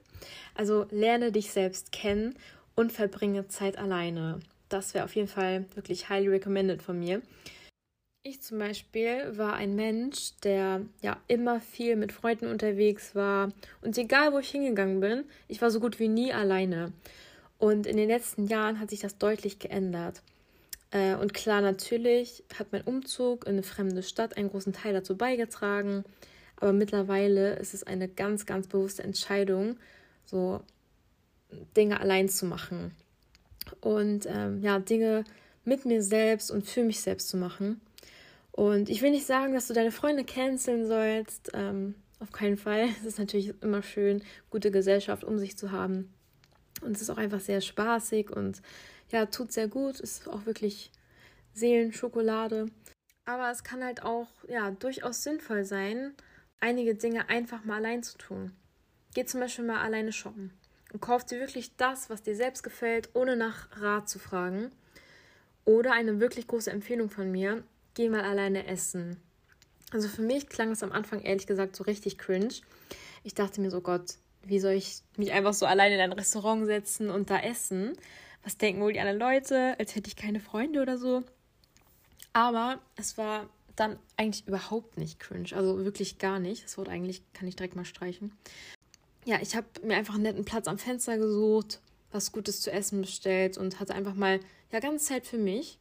Also 0.55 0.85
lerne 0.91 1.31
dich 1.31 1.51
selbst 1.51 1.91
kennen 1.91 2.35
und 2.75 2.91
verbringe 2.91 3.47
Zeit 3.47 3.77
alleine. 3.77 4.39
Das 4.69 4.93
wäre 4.93 5.05
auf 5.05 5.15
jeden 5.15 5.27
Fall 5.27 5.65
wirklich 5.75 6.09
highly 6.09 6.29
recommended 6.29 6.81
von 6.81 6.99
mir. 6.99 7.21
Ich 8.21 8.41
zum 8.41 8.59
Beispiel 8.59 9.37
war 9.37 9.53
ein 9.53 9.75
Mensch, 9.75 10.33
der 10.43 10.81
ja 11.01 11.17
immer 11.27 11.61
viel 11.61 11.95
mit 11.95 12.11
Freunden 12.11 12.47
unterwegs 12.47 13.15
war. 13.15 13.51
Und 13.81 13.97
egal, 13.97 14.33
wo 14.33 14.39
ich 14.39 14.49
hingegangen 14.49 14.99
bin, 14.99 15.23
ich 15.47 15.61
war 15.61 15.71
so 15.71 15.79
gut 15.79 15.99
wie 15.99 16.09
nie 16.09 16.33
alleine. 16.33 16.91
Und 17.57 17.87
in 17.87 17.97
den 17.97 18.09
letzten 18.09 18.47
Jahren 18.47 18.79
hat 18.79 18.89
sich 18.89 18.99
das 18.99 19.17
deutlich 19.17 19.59
geändert. 19.59 20.21
Äh, 20.91 21.15
und 21.15 21.33
klar, 21.33 21.61
natürlich 21.61 22.43
hat 22.57 22.71
mein 22.71 22.81
Umzug 22.81 23.45
in 23.45 23.53
eine 23.53 23.63
fremde 23.63 24.03
Stadt 24.03 24.37
einen 24.37 24.49
großen 24.49 24.73
Teil 24.73 24.93
dazu 24.93 25.15
beigetragen. 25.15 26.03
Aber 26.59 26.73
mittlerweile 26.73 27.55
ist 27.55 27.73
es 27.73 27.83
eine 27.83 28.07
ganz, 28.07 28.45
ganz 28.45 28.67
bewusste 28.67 29.03
Entscheidung, 29.03 29.77
so 30.25 30.61
Dinge 31.75 31.99
allein 31.99 32.29
zu 32.29 32.45
machen 32.45 32.91
und 33.81 34.25
ähm, 34.27 34.61
ja, 34.61 34.79
Dinge 34.79 35.23
mit 35.63 35.85
mir 35.85 36.03
selbst 36.03 36.51
und 36.51 36.67
für 36.67 36.83
mich 36.83 37.01
selbst 37.01 37.29
zu 37.29 37.37
machen. 37.37 37.81
Und 38.51 38.89
ich 38.89 39.01
will 39.01 39.11
nicht 39.11 39.25
sagen, 39.25 39.53
dass 39.53 39.67
du 39.67 39.73
deine 39.73 39.91
Freunde 39.91 40.25
canceln 40.25 40.85
sollst. 40.85 41.51
Ähm, 41.53 41.95
auf 42.19 42.31
keinen 42.31 42.57
Fall. 42.57 42.89
Es 42.99 43.05
ist 43.05 43.19
natürlich 43.19 43.53
immer 43.61 43.81
schön, 43.81 44.21
gute 44.49 44.71
Gesellschaft 44.71 45.23
um 45.23 45.39
sich 45.39 45.57
zu 45.57 45.71
haben. 45.71 46.13
Und 46.81 46.95
es 46.95 47.01
ist 47.01 47.09
auch 47.09 47.17
einfach 47.17 47.39
sehr 47.39 47.61
spaßig 47.61 48.29
und 48.29 48.61
ja, 49.09 49.25
tut 49.25 49.51
sehr 49.51 49.67
gut. 49.67 49.99
Ist 49.99 50.27
auch 50.27 50.45
wirklich 50.45 50.91
Seelenschokolade. 51.53 52.67
Aber 53.25 53.51
es 53.51 53.63
kann 53.63 53.83
halt 53.83 54.03
auch 54.03 54.27
ja 54.47 54.71
durchaus 54.71 55.23
sinnvoll 55.23 55.63
sein, 55.63 56.13
einige 56.59 56.95
Dinge 56.95 57.29
einfach 57.29 57.63
mal 57.63 57.77
allein 57.77 58.03
zu 58.03 58.17
tun. 58.17 58.51
Geh 59.13 59.25
zum 59.25 59.39
Beispiel 59.39 59.65
mal 59.65 59.81
alleine 59.81 60.11
shoppen 60.11 60.53
und 60.93 61.01
kauf 61.01 61.25
dir 61.25 61.39
wirklich 61.39 61.75
das, 61.77 62.09
was 62.09 62.23
dir 62.23 62.35
selbst 62.35 62.63
gefällt, 62.63 63.09
ohne 63.13 63.35
nach 63.35 63.81
Rat 63.81 64.09
zu 64.09 64.19
fragen. 64.19 64.71
Oder 65.65 65.93
eine 65.93 66.19
wirklich 66.19 66.47
große 66.47 66.71
Empfehlung 66.71 67.09
von 67.09 67.31
mir, 67.31 67.63
geh 67.93 68.09
mal 68.09 68.23
alleine 68.23 68.65
essen. 68.67 69.17
Also 69.91 70.07
für 70.07 70.21
mich 70.21 70.47
klang 70.47 70.71
es 70.71 70.83
am 70.83 70.91
Anfang 70.91 71.21
ehrlich 71.21 71.47
gesagt 71.47 71.75
so 71.75 71.83
richtig 71.83 72.17
cringe. 72.17 72.53
Ich 73.23 73.33
dachte 73.33 73.61
mir 73.61 73.71
so, 73.71 73.81
Gott, 73.81 74.15
wie 74.43 74.59
soll 74.59 74.73
ich 74.73 75.01
mich 75.17 75.31
einfach 75.31 75.53
so 75.53 75.65
alleine 75.65 75.95
in 75.95 76.01
ein 76.01 76.13
Restaurant 76.13 76.65
setzen 76.65 77.09
und 77.09 77.29
da 77.29 77.39
essen? 77.39 77.93
Was 78.43 78.57
denken 78.57 78.81
wohl 78.81 78.93
die 78.93 78.99
anderen 78.99 79.19
Leute, 79.19 79.75
als 79.79 79.95
hätte 79.95 80.07
ich 80.07 80.15
keine 80.15 80.39
Freunde 80.39 80.81
oder 80.81 80.97
so? 80.97 81.23
Aber 82.33 82.79
es 82.95 83.17
war 83.17 83.49
dann 83.79 83.97
eigentlich 84.17 84.47
überhaupt 84.47 84.97
nicht 84.97 85.19
cringe. 85.19 85.49
Also 85.53 85.83
wirklich 85.83 86.17
gar 86.17 86.39
nicht. 86.39 86.63
Das 86.63 86.77
Wort 86.77 86.89
eigentlich 86.89 87.21
kann 87.33 87.47
ich 87.47 87.55
direkt 87.55 87.75
mal 87.75 87.85
streichen 87.85 88.31
ja, 89.25 89.39
ich 89.41 89.55
habe 89.55 89.67
mir 89.83 89.95
einfach 89.95 90.15
einen 90.15 90.23
netten 90.23 90.45
Platz 90.45 90.67
am 90.67 90.77
Fenster 90.77 91.17
gesucht, 91.17 91.79
was 92.11 92.31
Gutes 92.31 92.61
zu 92.61 92.71
essen 92.71 93.01
bestellt 93.01 93.57
und 93.57 93.79
hatte 93.79 93.93
einfach 93.93 94.15
mal 94.15 94.39
ja 94.71 94.79
ganz 94.79 95.05
Zeit 95.05 95.27
für 95.27 95.37
mich. 95.37 95.77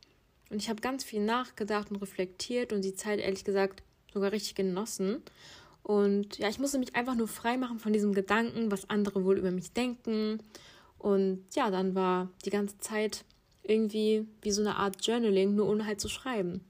Und 0.51 0.59
ich 0.59 0.69
habe 0.69 0.81
ganz 0.81 1.05
viel 1.05 1.21
nachgedacht 1.21 1.91
und 1.91 1.97
reflektiert 1.97 2.73
und 2.73 2.83
die 2.83 2.95
Zeit 2.95 3.21
ehrlich 3.21 3.45
gesagt 3.45 3.83
sogar 4.13 4.33
richtig 4.33 4.55
genossen. 4.55 5.23
Und 5.83 6.39
ja, 6.39 6.49
ich 6.49 6.59
musste 6.59 6.79
mich 6.79 6.95
einfach 6.95 7.15
nur 7.15 7.29
frei 7.29 7.57
machen 7.57 7.79
von 7.79 7.93
diesem 7.93 8.13
Gedanken, 8.13 8.71
was 8.71 8.91
andere 8.91 9.25
wohl 9.25 9.39
über 9.39 9.51
mich 9.51 9.73
denken. 9.73 10.43
Und 10.99 11.45
ja, 11.55 11.71
dann 11.71 11.95
war 11.95 12.29
die 12.45 12.51
ganze 12.51 12.79
Zeit 12.79 13.25
irgendwie 13.63 14.27
wie 14.43 14.51
so 14.51 14.61
eine 14.61 14.77
Art 14.77 15.07
Journaling, 15.07 15.55
nur 15.55 15.69
ohne 15.69 15.87
halt 15.87 16.01
zu 16.01 16.09
schreiben. 16.09 16.63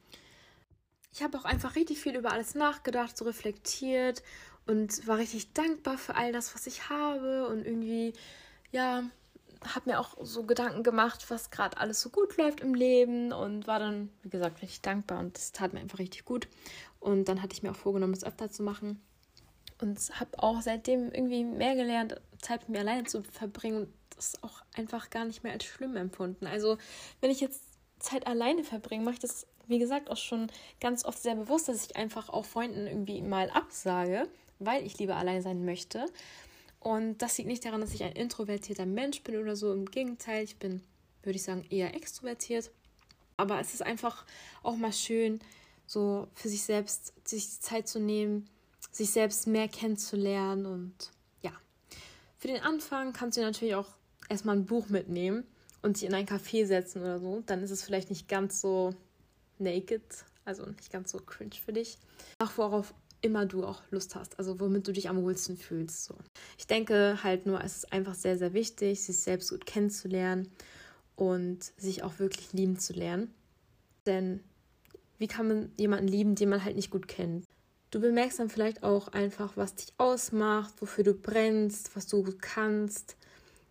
Ich 1.12 1.22
habe 1.22 1.38
auch 1.38 1.44
einfach 1.44 1.74
richtig 1.74 2.00
viel 2.00 2.16
über 2.16 2.32
alles 2.32 2.54
nachgedacht, 2.54 3.16
so 3.16 3.24
reflektiert 3.24 4.22
und 4.66 5.06
war 5.06 5.18
richtig 5.18 5.52
dankbar 5.52 5.98
für 5.98 6.14
all 6.14 6.32
das, 6.32 6.54
was 6.54 6.66
ich 6.66 6.88
habe 6.90 7.48
und 7.48 7.64
irgendwie, 7.64 8.12
ja, 8.70 9.02
habe 9.74 9.90
mir 9.90 10.00
auch 10.00 10.16
so 10.20 10.44
Gedanken 10.44 10.82
gemacht, 10.82 11.24
was 11.30 11.50
gerade 11.50 11.78
alles 11.78 12.00
so 12.00 12.10
gut 12.10 12.36
läuft 12.36 12.60
im 12.60 12.74
Leben 12.74 13.32
und 13.32 13.66
war 13.66 13.78
dann, 13.78 14.10
wie 14.22 14.28
gesagt, 14.28 14.62
richtig 14.62 14.82
dankbar 14.82 15.18
und 15.18 15.36
das 15.36 15.52
tat 15.52 15.72
mir 15.72 15.80
einfach 15.80 15.98
richtig 15.98 16.24
gut. 16.24 16.48
Und 17.00 17.28
dann 17.28 17.42
hatte 17.42 17.54
ich 17.54 17.62
mir 17.62 17.72
auch 17.72 17.76
vorgenommen, 17.76 18.12
das 18.12 18.24
öfter 18.24 18.50
zu 18.50 18.62
machen 18.62 19.00
und 19.80 19.98
habe 20.18 20.42
auch 20.42 20.60
seitdem 20.60 21.12
irgendwie 21.12 21.44
mehr 21.44 21.74
gelernt, 21.74 22.20
Zeit 22.40 22.62
mit 22.62 22.70
mir 22.70 22.80
alleine 22.80 23.04
zu 23.04 23.22
verbringen 23.22 23.84
und 23.84 23.88
das 24.14 24.42
auch 24.42 24.62
einfach 24.74 25.10
gar 25.10 25.24
nicht 25.24 25.42
mehr 25.42 25.52
als 25.52 25.64
schlimm 25.64 25.96
empfunden. 25.96 26.46
Also, 26.46 26.78
wenn 27.20 27.30
ich 27.30 27.40
jetzt 27.40 27.62
Zeit 27.98 28.26
alleine 28.26 28.64
verbringe, 28.64 29.04
mache 29.04 29.14
ich 29.14 29.20
das, 29.20 29.46
wie 29.68 29.78
gesagt, 29.78 30.10
auch 30.10 30.16
schon 30.16 30.50
ganz 30.80 31.04
oft 31.04 31.22
sehr 31.22 31.36
bewusst, 31.36 31.68
dass 31.68 31.86
ich 31.86 31.96
einfach 31.96 32.28
auch 32.28 32.44
Freunden 32.44 32.86
irgendwie 32.86 33.22
mal 33.22 33.50
absage, 33.50 34.28
weil 34.58 34.84
ich 34.84 34.98
lieber 34.98 35.16
allein 35.16 35.42
sein 35.42 35.64
möchte. 35.64 36.06
Und 36.80 37.18
das 37.18 37.36
liegt 37.38 37.48
nicht 37.48 37.64
daran, 37.64 37.80
dass 37.80 37.94
ich 37.94 38.02
ein 38.02 38.12
introvertierter 38.12 38.86
Mensch 38.86 39.22
bin 39.22 39.36
oder 39.36 39.56
so. 39.56 39.72
Im 39.72 39.90
Gegenteil, 39.90 40.44
ich 40.44 40.56
bin, 40.56 40.82
würde 41.22 41.36
ich 41.36 41.42
sagen, 41.42 41.66
eher 41.70 41.94
extrovertiert. 41.94 42.70
Aber 43.36 43.60
es 43.60 43.74
ist 43.74 43.82
einfach 43.82 44.24
auch 44.62 44.76
mal 44.76 44.92
schön, 44.92 45.40
so 45.86 46.28
für 46.34 46.48
sich 46.48 46.62
selbst 46.62 47.12
sich 47.26 47.60
Zeit 47.60 47.88
zu 47.88 48.00
nehmen, 48.00 48.48
sich 48.90 49.10
selbst 49.10 49.46
mehr 49.46 49.68
kennenzulernen 49.68 50.66
und 50.66 50.94
ja. 51.42 51.52
Für 52.36 52.48
den 52.48 52.62
Anfang 52.62 53.12
kannst 53.12 53.36
du 53.36 53.42
natürlich 53.42 53.74
auch 53.74 53.88
erstmal 54.28 54.56
ein 54.56 54.66
Buch 54.66 54.88
mitnehmen 54.88 55.44
und 55.82 55.96
dich 55.96 56.08
in 56.08 56.14
ein 56.14 56.26
Café 56.26 56.66
setzen 56.66 57.00
oder 57.02 57.18
so. 57.18 57.42
Dann 57.46 57.62
ist 57.62 57.70
es 57.70 57.82
vielleicht 57.82 58.10
nicht 58.10 58.28
ganz 58.28 58.60
so 58.60 58.94
naked, 59.60 60.02
also 60.44 60.66
nicht 60.66 60.90
ganz 60.92 61.10
so 61.10 61.18
cringe 61.18 61.56
für 61.64 61.72
dich. 61.72 61.98
Mach 62.38 62.56
worauf 62.58 62.94
immer 63.20 63.46
du 63.46 63.64
auch 63.64 63.82
Lust 63.90 64.14
hast, 64.14 64.38
also 64.38 64.60
womit 64.60 64.86
du 64.86 64.92
dich 64.92 65.08
am 65.08 65.22
wohlsten 65.22 65.56
fühlst. 65.56 66.04
So. 66.04 66.14
Ich 66.56 66.66
denke 66.66 67.18
halt 67.22 67.46
nur, 67.46 67.62
es 67.62 67.78
ist 67.78 67.92
einfach 67.92 68.14
sehr, 68.14 68.38
sehr 68.38 68.52
wichtig, 68.52 69.02
sich 69.02 69.18
selbst 69.18 69.50
gut 69.50 69.66
kennenzulernen 69.66 70.50
und 71.16 71.64
sich 71.76 72.02
auch 72.02 72.18
wirklich 72.18 72.52
lieben 72.52 72.78
zu 72.78 72.92
lernen. 72.92 73.34
Denn 74.06 74.40
wie 75.18 75.26
kann 75.26 75.48
man 75.48 75.72
jemanden 75.76 76.06
lieben, 76.08 76.34
den 76.36 76.48
man 76.48 76.64
halt 76.64 76.76
nicht 76.76 76.90
gut 76.90 77.08
kennt? 77.08 77.44
Du 77.90 78.00
bemerkst 78.00 78.38
dann 78.38 78.50
vielleicht 78.50 78.82
auch 78.82 79.08
einfach, 79.08 79.56
was 79.56 79.74
dich 79.74 79.92
ausmacht, 79.96 80.74
wofür 80.80 81.04
du 81.04 81.14
brennst, 81.14 81.96
was 81.96 82.06
du 82.06 82.22
gut 82.22 82.40
kannst, 82.40 83.16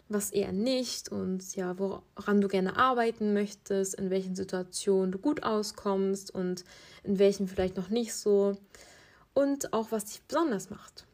was 0.10 0.32
eher 0.32 0.54
nicht 0.54 1.10
und 1.10 1.56
ja, 1.56 1.78
woran 1.78 2.42
du 2.42 2.48
gerne 2.48 2.78
arbeiten 2.78 3.34
möchtest, 3.34 3.96
in 3.96 4.10
welchen 4.10 4.36
Situationen 4.36 5.12
du 5.12 5.20
gut 5.20 5.44
auskommst 5.44 6.34
und 6.34 6.64
in 7.04 7.20
welchen 7.20 7.48
vielleicht 7.48 7.76
noch 7.76 7.90
nicht 7.90 8.14
so 8.14 8.58
und 9.34 9.74
auch 9.74 9.92
was 9.92 10.06
dich 10.06 10.22
besonders 10.24 10.70
macht. 10.70 11.06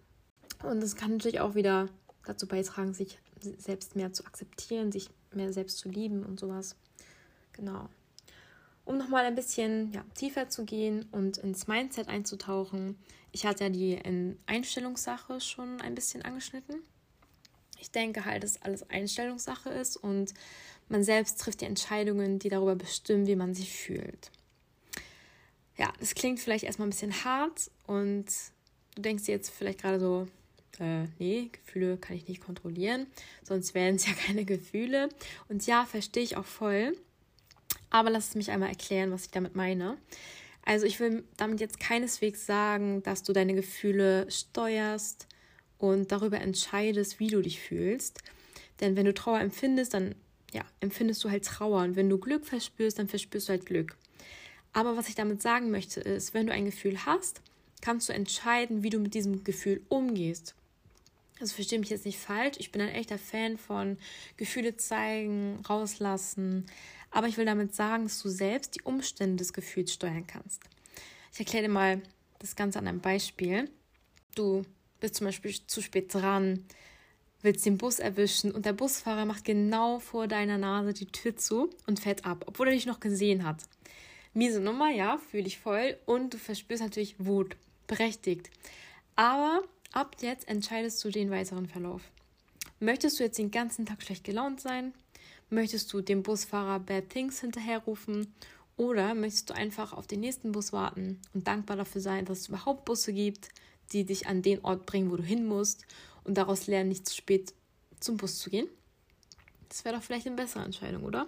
Und 0.63 0.81
das 0.81 0.95
kann 0.95 1.11
natürlich 1.11 1.39
auch 1.39 1.55
wieder 1.55 1.89
dazu 2.25 2.47
beitragen, 2.47 2.93
sich 2.93 3.19
selbst 3.57 3.95
mehr 3.95 4.13
zu 4.13 4.25
akzeptieren, 4.25 4.91
sich 4.91 5.09
mehr 5.33 5.51
selbst 5.51 5.79
zu 5.79 5.89
lieben 5.89 6.23
und 6.23 6.39
sowas. 6.39 6.75
Genau. 7.51 7.89
Um 8.85 8.97
nochmal 8.97 9.25
ein 9.25 9.35
bisschen 9.35 9.91
ja, 9.93 10.03
tiefer 10.13 10.49
zu 10.49 10.65
gehen 10.65 11.05
und 11.11 11.37
ins 11.37 11.67
Mindset 11.67 12.07
einzutauchen. 12.09 12.97
Ich 13.31 13.45
hatte 13.45 13.65
ja 13.65 13.69
die 13.69 13.99
Einstellungssache 14.45 15.41
schon 15.41 15.81
ein 15.81 15.95
bisschen 15.95 16.21
angeschnitten. 16.21 16.75
Ich 17.83 17.91
denke 17.91 18.25
halt, 18.25 18.43
dass 18.43 18.61
alles 18.63 18.89
Einstellungssache 18.89 19.69
ist 19.69 19.97
und 19.97 20.33
man 20.89 21.03
selbst 21.03 21.39
trifft 21.39 21.61
die 21.61 21.65
Entscheidungen, 21.65 22.39
die 22.39 22.49
darüber 22.49 22.75
bestimmen, 22.75 23.27
wie 23.27 23.35
man 23.35 23.53
sich 23.53 23.71
fühlt 23.71 24.31
ja, 25.77 25.91
das 25.99 26.15
klingt 26.15 26.39
vielleicht 26.39 26.63
erstmal 26.63 26.87
ein 26.87 26.91
bisschen 26.91 27.23
hart 27.23 27.71
und 27.87 28.25
du 28.95 29.01
denkst 29.01 29.25
dir 29.25 29.33
jetzt 29.33 29.49
vielleicht 29.49 29.81
gerade 29.81 29.99
so, 29.99 30.27
äh, 30.79 31.05
nee, 31.19 31.49
Gefühle 31.51 31.97
kann 31.97 32.15
ich 32.15 32.27
nicht 32.27 32.41
kontrollieren, 32.41 33.07
sonst 33.43 33.73
wären 33.73 33.95
es 33.95 34.07
ja 34.07 34.13
keine 34.27 34.45
Gefühle. 34.45 35.09
Und 35.49 35.65
ja, 35.65 35.85
verstehe 35.85 36.23
ich 36.23 36.37
auch 36.37 36.45
voll. 36.45 36.97
Aber 37.89 38.09
lass 38.09 38.29
es 38.29 38.35
mich 38.35 38.49
einmal 38.51 38.69
erklären, 38.69 39.11
was 39.11 39.25
ich 39.25 39.31
damit 39.31 39.55
meine. 39.55 39.97
Also 40.65 40.85
ich 40.85 40.99
will 40.99 41.23
damit 41.37 41.59
jetzt 41.59 41.79
keineswegs 41.79 42.45
sagen, 42.45 43.03
dass 43.03 43.23
du 43.23 43.33
deine 43.33 43.53
Gefühle 43.53 44.29
steuerst 44.31 45.27
und 45.83 46.13
darüber 46.13 46.39
entscheidest, 46.39 47.19
wie 47.19 47.27
du 47.27 47.41
dich 47.41 47.59
fühlst. 47.59 48.19
Denn 48.79 48.95
wenn 48.95 49.05
du 49.05 49.13
Trauer 49.13 49.41
empfindest, 49.41 49.93
dann 49.93 50.15
ja, 50.53 50.63
empfindest 50.79 51.21
du 51.25 51.29
halt 51.29 51.43
Trauer. 51.43 51.83
Und 51.83 51.97
wenn 51.97 52.09
du 52.09 52.17
Glück 52.17 52.45
verspürst, 52.45 52.99
dann 52.99 53.09
verspürst 53.09 53.49
du 53.49 53.51
halt 53.51 53.65
Glück. 53.65 53.97
Aber 54.71 54.95
was 54.95 55.09
ich 55.09 55.15
damit 55.15 55.41
sagen 55.41 55.71
möchte, 55.71 55.99
ist, 55.99 56.33
wenn 56.33 56.47
du 56.47 56.53
ein 56.53 56.63
Gefühl 56.63 57.05
hast, 57.05 57.41
kannst 57.81 58.07
du 58.07 58.13
entscheiden, 58.13 58.81
wie 58.81 58.91
du 58.91 58.97
mit 58.97 59.13
diesem 59.13 59.43
Gefühl 59.43 59.81
umgehst. 59.89 60.55
Also 61.41 61.53
verstehe 61.53 61.79
mich 61.79 61.89
jetzt 61.89 62.05
nicht 62.05 62.17
falsch. 62.19 62.55
Ich 62.59 62.71
bin 62.71 62.81
ein 62.81 62.87
echter 62.87 63.17
Fan 63.17 63.57
von 63.57 63.97
Gefühle 64.37 64.77
zeigen, 64.77 65.59
rauslassen. 65.67 66.65
Aber 67.11 67.27
ich 67.27 67.35
will 67.35 67.45
damit 67.45 67.75
sagen, 67.75 68.03
dass 68.03 68.21
du 68.21 68.29
selbst 68.29 68.75
die 68.75 68.83
Umstände 68.83 69.35
des 69.35 69.51
Gefühls 69.51 69.91
steuern 69.91 70.27
kannst. 70.27 70.61
Ich 71.33 71.39
erkläre 71.39 71.65
dir 71.65 71.73
mal 71.73 72.01
das 72.39 72.55
Ganze 72.55 72.79
an 72.79 72.87
einem 72.87 73.01
Beispiel. 73.01 73.69
Du 74.33 74.63
bist 75.03 75.15
zum 75.15 75.25
Beispiel 75.25 75.53
zu 75.67 75.81
spät 75.81 76.13
dran, 76.13 76.65
willst 77.41 77.65
den 77.65 77.77
Bus 77.77 77.99
erwischen 77.99 78.51
und 78.51 78.65
der 78.65 78.73
Busfahrer 78.73 79.25
macht 79.25 79.45
genau 79.45 79.99
vor 79.99 80.27
deiner 80.27 80.57
Nase 80.57 80.93
die 80.93 81.07
Tür 81.07 81.35
zu 81.35 81.69
und 81.85 81.99
fährt 81.99 82.25
ab, 82.25 82.45
obwohl 82.47 82.69
er 82.69 82.73
dich 82.73 82.85
noch 82.85 82.99
gesehen 82.99 83.43
hat 83.43 83.57
miese 84.33 84.59
Nummer, 84.59 84.89
ja, 84.89 85.17
fühle 85.17 85.47
ich 85.47 85.59
voll. 85.59 85.97
Und 86.05 86.33
du 86.33 86.37
verspürst 86.37 86.83
natürlich 86.83 87.15
Wut, 87.19 87.55
berechtigt. 87.87 88.49
Aber 89.15 89.61
ab 89.91 90.17
jetzt 90.21 90.47
entscheidest 90.47 91.03
du 91.03 91.09
den 91.09 91.31
weiteren 91.31 91.67
Verlauf. 91.67 92.01
Möchtest 92.79 93.19
du 93.19 93.23
jetzt 93.23 93.37
den 93.37 93.51
ganzen 93.51 93.85
Tag 93.85 94.01
schlecht 94.01 94.23
gelaunt 94.23 94.59
sein? 94.59 94.93
Möchtest 95.49 95.93
du 95.93 96.01
dem 96.01 96.23
Busfahrer 96.23 96.79
Bad 96.79 97.09
Things 97.09 97.41
hinterherrufen? 97.41 98.33
Oder 98.75 99.13
möchtest 99.13 99.51
du 99.51 99.53
einfach 99.53 99.93
auf 99.93 100.07
den 100.07 100.21
nächsten 100.21 100.51
Bus 100.51 100.73
warten 100.73 101.21
und 101.33 101.47
dankbar 101.47 101.77
dafür 101.77 102.01
sein, 102.01 102.25
dass 102.25 102.39
es 102.39 102.47
überhaupt 102.49 102.85
Busse 102.85 103.13
gibt, 103.13 103.49
die 103.91 104.05
dich 104.05 104.27
an 104.27 104.41
den 104.41 104.63
Ort 104.63 104.85
bringen, 104.85 105.11
wo 105.11 105.17
du 105.17 105.23
hin 105.23 105.45
musst 105.45 105.85
und 106.23 106.35
daraus 106.37 106.67
lernen, 106.67 106.89
nicht 106.89 107.07
zu 107.07 107.15
spät 107.15 107.53
zum 107.99 108.17
Bus 108.17 108.39
zu 108.39 108.49
gehen? 108.49 108.67
Das 109.69 109.85
wäre 109.85 109.95
doch 109.95 110.03
vielleicht 110.03 110.27
eine 110.27 110.35
bessere 110.35 110.63
Entscheidung, 110.63 111.03
oder? 111.03 111.27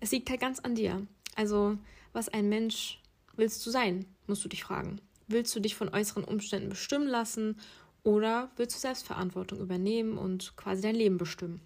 Es 0.00 0.10
liegt 0.10 0.30
halt 0.30 0.40
ganz 0.40 0.58
an 0.60 0.74
dir. 0.74 1.06
Also 1.34 1.76
was 2.12 2.28
ein 2.28 2.48
Mensch 2.48 3.00
willst 3.36 3.64
du 3.66 3.70
sein, 3.70 4.06
musst 4.26 4.44
du 4.44 4.48
dich 4.48 4.64
fragen. 4.64 5.00
Willst 5.26 5.54
du 5.54 5.60
dich 5.60 5.74
von 5.74 5.88
äußeren 5.88 6.24
Umständen 6.24 6.70
bestimmen 6.70 7.06
lassen 7.06 7.60
oder 8.02 8.50
willst 8.56 8.76
du 8.76 8.80
Selbstverantwortung 8.80 9.60
übernehmen 9.60 10.16
und 10.16 10.56
quasi 10.56 10.82
dein 10.82 10.94
Leben 10.94 11.18
bestimmen? 11.18 11.60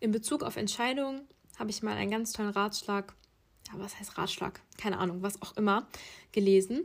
In 0.00 0.10
Bezug 0.10 0.42
auf 0.42 0.56
Entscheidungen 0.56 1.22
habe 1.58 1.70
ich 1.70 1.82
mal 1.82 1.96
einen 1.96 2.10
ganz 2.10 2.32
tollen 2.32 2.50
Ratschlag, 2.50 3.14
ja, 3.68 3.78
was 3.78 3.98
heißt 3.98 4.18
Ratschlag? 4.18 4.60
Keine 4.76 4.98
Ahnung, 4.98 5.22
was 5.22 5.40
auch 5.40 5.56
immer, 5.56 5.86
gelesen. 6.32 6.84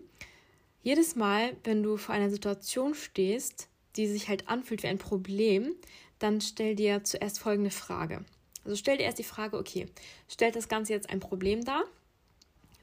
Jedes 0.81 1.15
Mal, 1.15 1.57
wenn 1.63 1.83
du 1.83 1.97
vor 1.97 2.15
einer 2.15 2.29
Situation 2.29 2.95
stehst, 2.95 3.67
die 3.95 4.07
sich 4.07 4.29
halt 4.29 4.47
anfühlt 4.47 4.83
wie 4.83 4.87
ein 4.87 4.97
Problem, 4.97 5.75
dann 6.19 6.41
stell 6.41 6.75
dir 6.75 7.03
zuerst 7.03 7.39
folgende 7.39 7.71
Frage. 7.71 8.23
Also 8.63 8.75
stell 8.77 8.97
dir 8.97 9.03
erst 9.03 9.19
die 9.19 9.23
Frage, 9.23 9.57
okay, 9.57 9.87
stellt 10.27 10.55
das 10.55 10.67
Ganze 10.67 10.93
jetzt 10.93 11.09
ein 11.09 11.19
Problem 11.19 11.63
dar? 11.65 11.83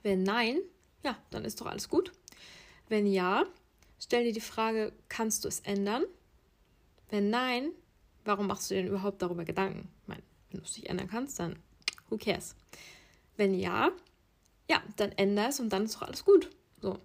Wenn 0.03 0.23
nein, 0.23 0.59
ja, 1.05 1.17
dann 1.31 1.45
ist 1.45 1.61
doch 1.61 1.67
alles 1.67 1.89
gut. 1.89 2.13
Wenn 2.89 3.07
ja, 3.07 3.45
stell 3.99 4.25
dir 4.25 4.33
die 4.33 4.41
Frage, 4.41 4.93
kannst 5.09 5.45
du 5.45 5.49
es 5.49 5.61
ändern? 5.61 6.05
Wenn 7.09 7.31
nein, 7.31 7.71
warum 8.25 8.47
machst 8.47 8.71
du 8.71 8.75
denn 8.75 8.89
überhaupt 8.89 9.23
darüber 9.23 9.45
Gedanken? 9.45 9.89
Ich 10.03 10.09
meine, 10.09 10.23
wenn 10.51 10.61
du 10.61 10.67
es 10.67 10.77
nicht 10.77 10.89
ändern 10.89 11.09
kannst, 11.09 11.39
dann 11.39 11.59
who 12.09 12.19
cares? 12.19 12.55
Wenn 13.37 13.55
ja, 13.55 13.91
ja, 14.69 14.83
dann 14.97 15.13
änder 15.13 15.49
es 15.49 15.61
und 15.61 15.71
dann 15.71 15.85
ist 15.85 15.97
doch 15.97 16.03
alles 16.03 16.25
gut. 16.25 16.51
So. 16.81 16.99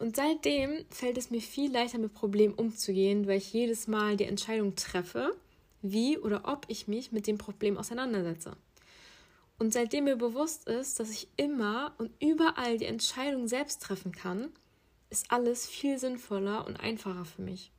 Und 0.00 0.16
seitdem 0.16 0.86
fällt 0.88 1.18
es 1.18 1.30
mir 1.30 1.42
viel 1.42 1.70
leichter, 1.70 1.98
mit 1.98 2.14
Problemen 2.14 2.54
umzugehen, 2.54 3.26
weil 3.26 3.36
ich 3.36 3.52
jedes 3.52 3.86
Mal 3.86 4.16
die 4.16 4.24
Entscheidung 4.24 4.74
treffe, 4.74 5.36
wie 5.82 6.16
oder 6.16 6.48
ob 6.48 6.64
ich 6.68 6.88
mich 6.88 7.12
mit 7.12 7.26
dem 7.26 7.36
Problem 7.36 7.76
auseinandersetze. 7.76 8.56
Und 9.58 9.74
seitdem 9.74 10.04
mir 10.04 10.16
bewusst 10.16 10.66
ist, 10.66 10.98
dass 10.98 11.10
ich 11.10 11.28
immer 11.36 11.94
und 11.98 12.10
überall 12.18 12.78
die 12.78 12.86
Entscheidung 12.86 13.46
selbst 13.46 13.82
treffen 13.82 14.12
kann, 14.12 14.48
ist 15.10 15.30
alles 15.30 15.66
viel 15.66 15.98
sinnvoller 15.98 16.66
und 16.66 16.80
einfacher 16.80 17.26
für 17.26 17.42
mich. 17.42 17.70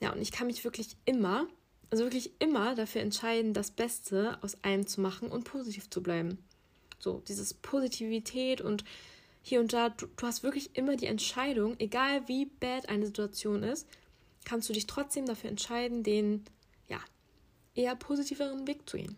Ja, 0.00 0.12
und 0.12 0.20
ich 0.20 0.32
kann 0.32 0.48
mich 0.48 0.64
wirklich 0.64 0.96
immer, 1.04 1.46
also 1.90 2.02
wirklich 2.02 2.32
immer 2.40 2.74
dafür 2.74 3.02
entscheiden, 3.02 3.54
das 3.54 3.70
Beste 3.70 4.36
aus 4.42 4.56
allem 4.64 4.88
zu 4.88 5.00
machen 5.00 5.30
und 5.30 5.44
positiv 5.44 5.88
zu 5.90 6.02
bleiben. 6.02 6.38
So, 6.98 7.22
dieses 7.28 7.54
Positivität 7.54 8.60
und 8.60 8.82
hier 9.46 9.60
und 9.60 9.74
da, 9.74 9.90
du, 9.90 10.06
du 10.06 10.26
hast 10.26 10.42
wirklich 10.42 10.70
immer 10.74 10.96
die 10.96 11.04
Entscheidung, 11.04 11.78
egal 11.78 12.26
wie 12.28 12.46
bad 12.46 12.88
eine 12.88 13.04
Situation 13.04 13.62
ist, 13.62 13.86
kannst 14.46 14.70
du 14.70 14.72
dich 14.72 14.86
trotzdem 14.86 15.26
dafür 15.26 15.50
entscheiden, 15.50 16.02
den, 16.02 16.44
ja, 16.88 16.98
eher 17.74 17.94
positiveren 17.94 18.66
Weg 18.66 18.88
zu 18.88 18.96
gehen 18.96 19.16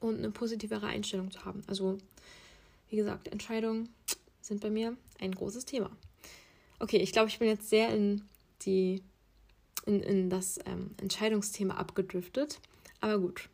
und 0.00 0.18
eine 0.18 0.32
positivere 0.32 0.88
Einstellung 0.88 1.30
zu 1.30 1.44
haben. 1.44 1.62
Also, 1.68 1.98
wie 2.88 2.96
gesagt, 2.96 3.28
Entscheidungen 3.28 3.88
sind 4.40 4.60
bei 4.60 4.68
mir 4.68 4.96
ein 5.20 5.32
großes 5.32 5.64
Thema. 5.64 5.90
Okay, 6.80 6.96
ich 6.96 7.12
glaube, 7.12 7.28
ich 7.28 7.38
bin 7.38 7.46
jetzt 7.46 7.70
sehr 7.70 7.94
in 7.94 8.22
die 8.62 9.00
in, 9.86 10.02
in 10.02 10.28
das 10.28 10.58
ähm, 10.66 10.90
Entscheidungsthema 11.00 11.74
abgedriftet. 11.74 12.58
Aber 13.00 13.20
gut. 13.20 13.48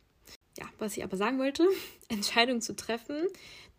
Ja, 0.57 0.65
was 0.79 0.97
ich 0.97 1.03
aber 1.03 1.17
sagen 1.17 1.37
wollte, 1.37 1.67
Entscheidungen 2.07 2.61
zu 2.61 2.75
treffen, 2.75 3.27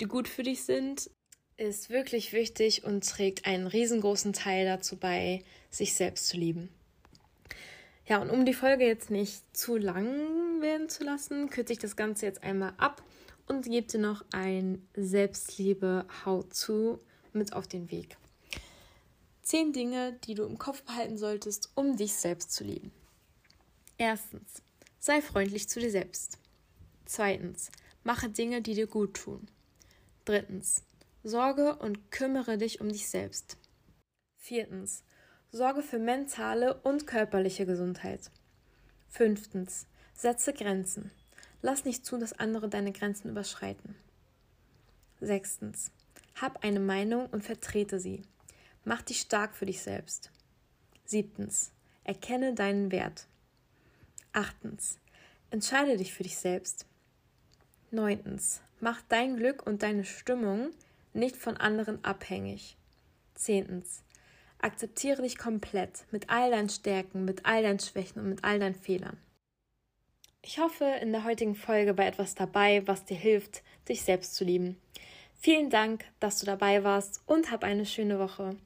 die 0.01 0.05
gut 0.05 0.29
für 0.29 0.45
dich 0.45 0.63
sind, 0.63 1.11
ist 1.59 1.91
wirklich 1.91 2.33
wichtig 2.33 2.85
und 2.85 3.07
trägt 3.07 3.45
einen 3.45 3.67
riesengroßen 3.67 4.33
Teil 4.33 4.65
dazu 4.65 4.97
bei, 4.97 5.45
sich 5.71 5.93
selbst 5.93 6.29
zu 6.29 6.39
lieben. 6.39 6.71
Ja, 8.07 8.23
und 8.23 8.31
um 8.31 8.47
die 8.47 8.55
Folge 8.55 8.87
jetzt 8.87 9.11
nicht 9.11 9.43
zu 9.55 9.77
lang 9.77 10.63
werden 10.63 10.89
zu 10.89 11.05
lassen, 11.05 11.51
kürze 11.51 11.75
ich 11.75 11.79
das 11.79 11.97
Ganze 11.97 12.27
jetzt 12.27 12.43
einmal 12.43 12.73
ab 12.79 13.03
und 13.47 13.67
gebe 13.67 13.87
dir 13.87 14.01
noch 14.01 14.25
ein 14.33 14.87
Selbstliebe-How-To 14.95 17.01
mit 17.33 17.53
auf 17.53 17.67
den 17.67 17.91
Weg. 17.91 18.17
Zehn 19.43 19.73
Dinge, 19.73 20.19
die 20.25 20.35
du 20.35 20.45
im 20.45 20.59
Kopf 20.59 20.83
behalten 20.83 21.19
solltest, 21.19 21.71
um 21.75 21.97
dich 21.97 22.15
selbst 22.15 22.53
zu 22.53 22.65
lieben. 22.65 22.93
Erstens, 23.99 24.63
sei 25.01 25.21
freundlich 25.21 25.69
zu 25.69 25.81
dir 25.81 25.91
selbst. 25.91 26.39
Zweitens, 27.05 27.71
mache 28.05 28.29
Dinge, 28.29 28.63
die 28.63 28.75
dir 28.75 28.87
gut 28.87 29.15
tun. 29.15 29.49
Drittens, 30.25 30.85
Sorge 31.25 31.77
und 31.77 32.11
kümmere 32.11 32.59
dich 32.59 32.81
um 32.81 32.89
dich 32.89 33.09
selbst. 33.09 33.57
Viertens. 34.37 35.03
Sorge 35.51 35.83
für 35.83 35.99
mentale 35.99 36.75
und 36.83 37.07
körperliche 37.07 37.67
Gesundheit. 37.67 38.31
Fünftens. 39.09 39.87
Setze 40.15 40.53
Grenzen. 40.53 41.11
Lass 41.61 41.85
nicht 41.85 42.07
zu, 42.07 42.19
dass 42.19 42.39
andere 42.39 42.69
deine 42.69 42.93
Grenzen 42.93 43.31
überschreiten. 43.31 43.97
Sechstens. 45.21 45.91
Hab 46.41 46.65
eine 46.65 46.81
Meinung 46.81 47.27
und 47.27 47.45
vertrete 47.45 47.99
sie. 47.99 48.23
Mach 48.85 49.03
dich 49.03 49.21
stark 49.21 49.57
für 49.57 49.67
dich 49.67 49.83
selbst. 49.83 50.31
Siebtens. 51.05 51.73
Erkenne 52.05 52.55
deinen 52.55 52.93
Wert. 52.93 53.27
Achtens. 54.33 54.99
Entscheide 55.51 55.97
dich 55.97 56.15
für 56.15 56.23
dich 56.23 56.37
selbst. 56.39 56.87
Neuntens. 57.91 58.61
Mach 58.81 59.03
dein 59.09 59.37
Glück 59.37 59.67
und 59.67 59.83
deine 59.83 60.05
Stimmung 60.05 60.71
nicht 61.19 61.37
von 61.37 61.57
anderen 61.57 62.05
abhängig. 62.05 62.77
Zehntens. 63.35 64.03
Akzeptiere 64.61 65.23
dich 65.23 65.39
komplett 65.39 66.05
mit 66.11 66.31
all 66.31 66.51
deinen 66.51 66.69
Stärken, 66.69 67.25
mit 67.25 67.47
all 67.47 67.63
deinen 67.63 67.79
Schwächen 67.79 68.21
und 68.21 68.29
mit 68.29 68.45
all 68.45 68.59
deinen 68.59 68.75
Fehlern. 68.75 69.19
Ich 70.43 70.59
hoffe, 70.59 70.85
in 71.01 71.13
der 71.13 71.25
heutigen 71.25 71.55
Folge 71.55 71.99
war 71.99 72.07
etwas 72.07 72.35
dabei, 72.35 72.87
was 72.87 73.05
dir 73.05 73.17
hilft, 73.17 73.63
dich 73.89 74.03
selbst 74.03 74.35
zu 74.35 74.45
lieben. 74.45 74.81
Vielen 75.35 75.71
Dank, 75.71 76.05
dass 76.21 76.41
du 76.41 76.47
dabei 76.47 76.83
warst 76.83 77.23
und 77.27 77.51
hab 77.51 77.63
eine 77.63 77.87
schöne 77.87 78.19
Woche. 78.19 78.57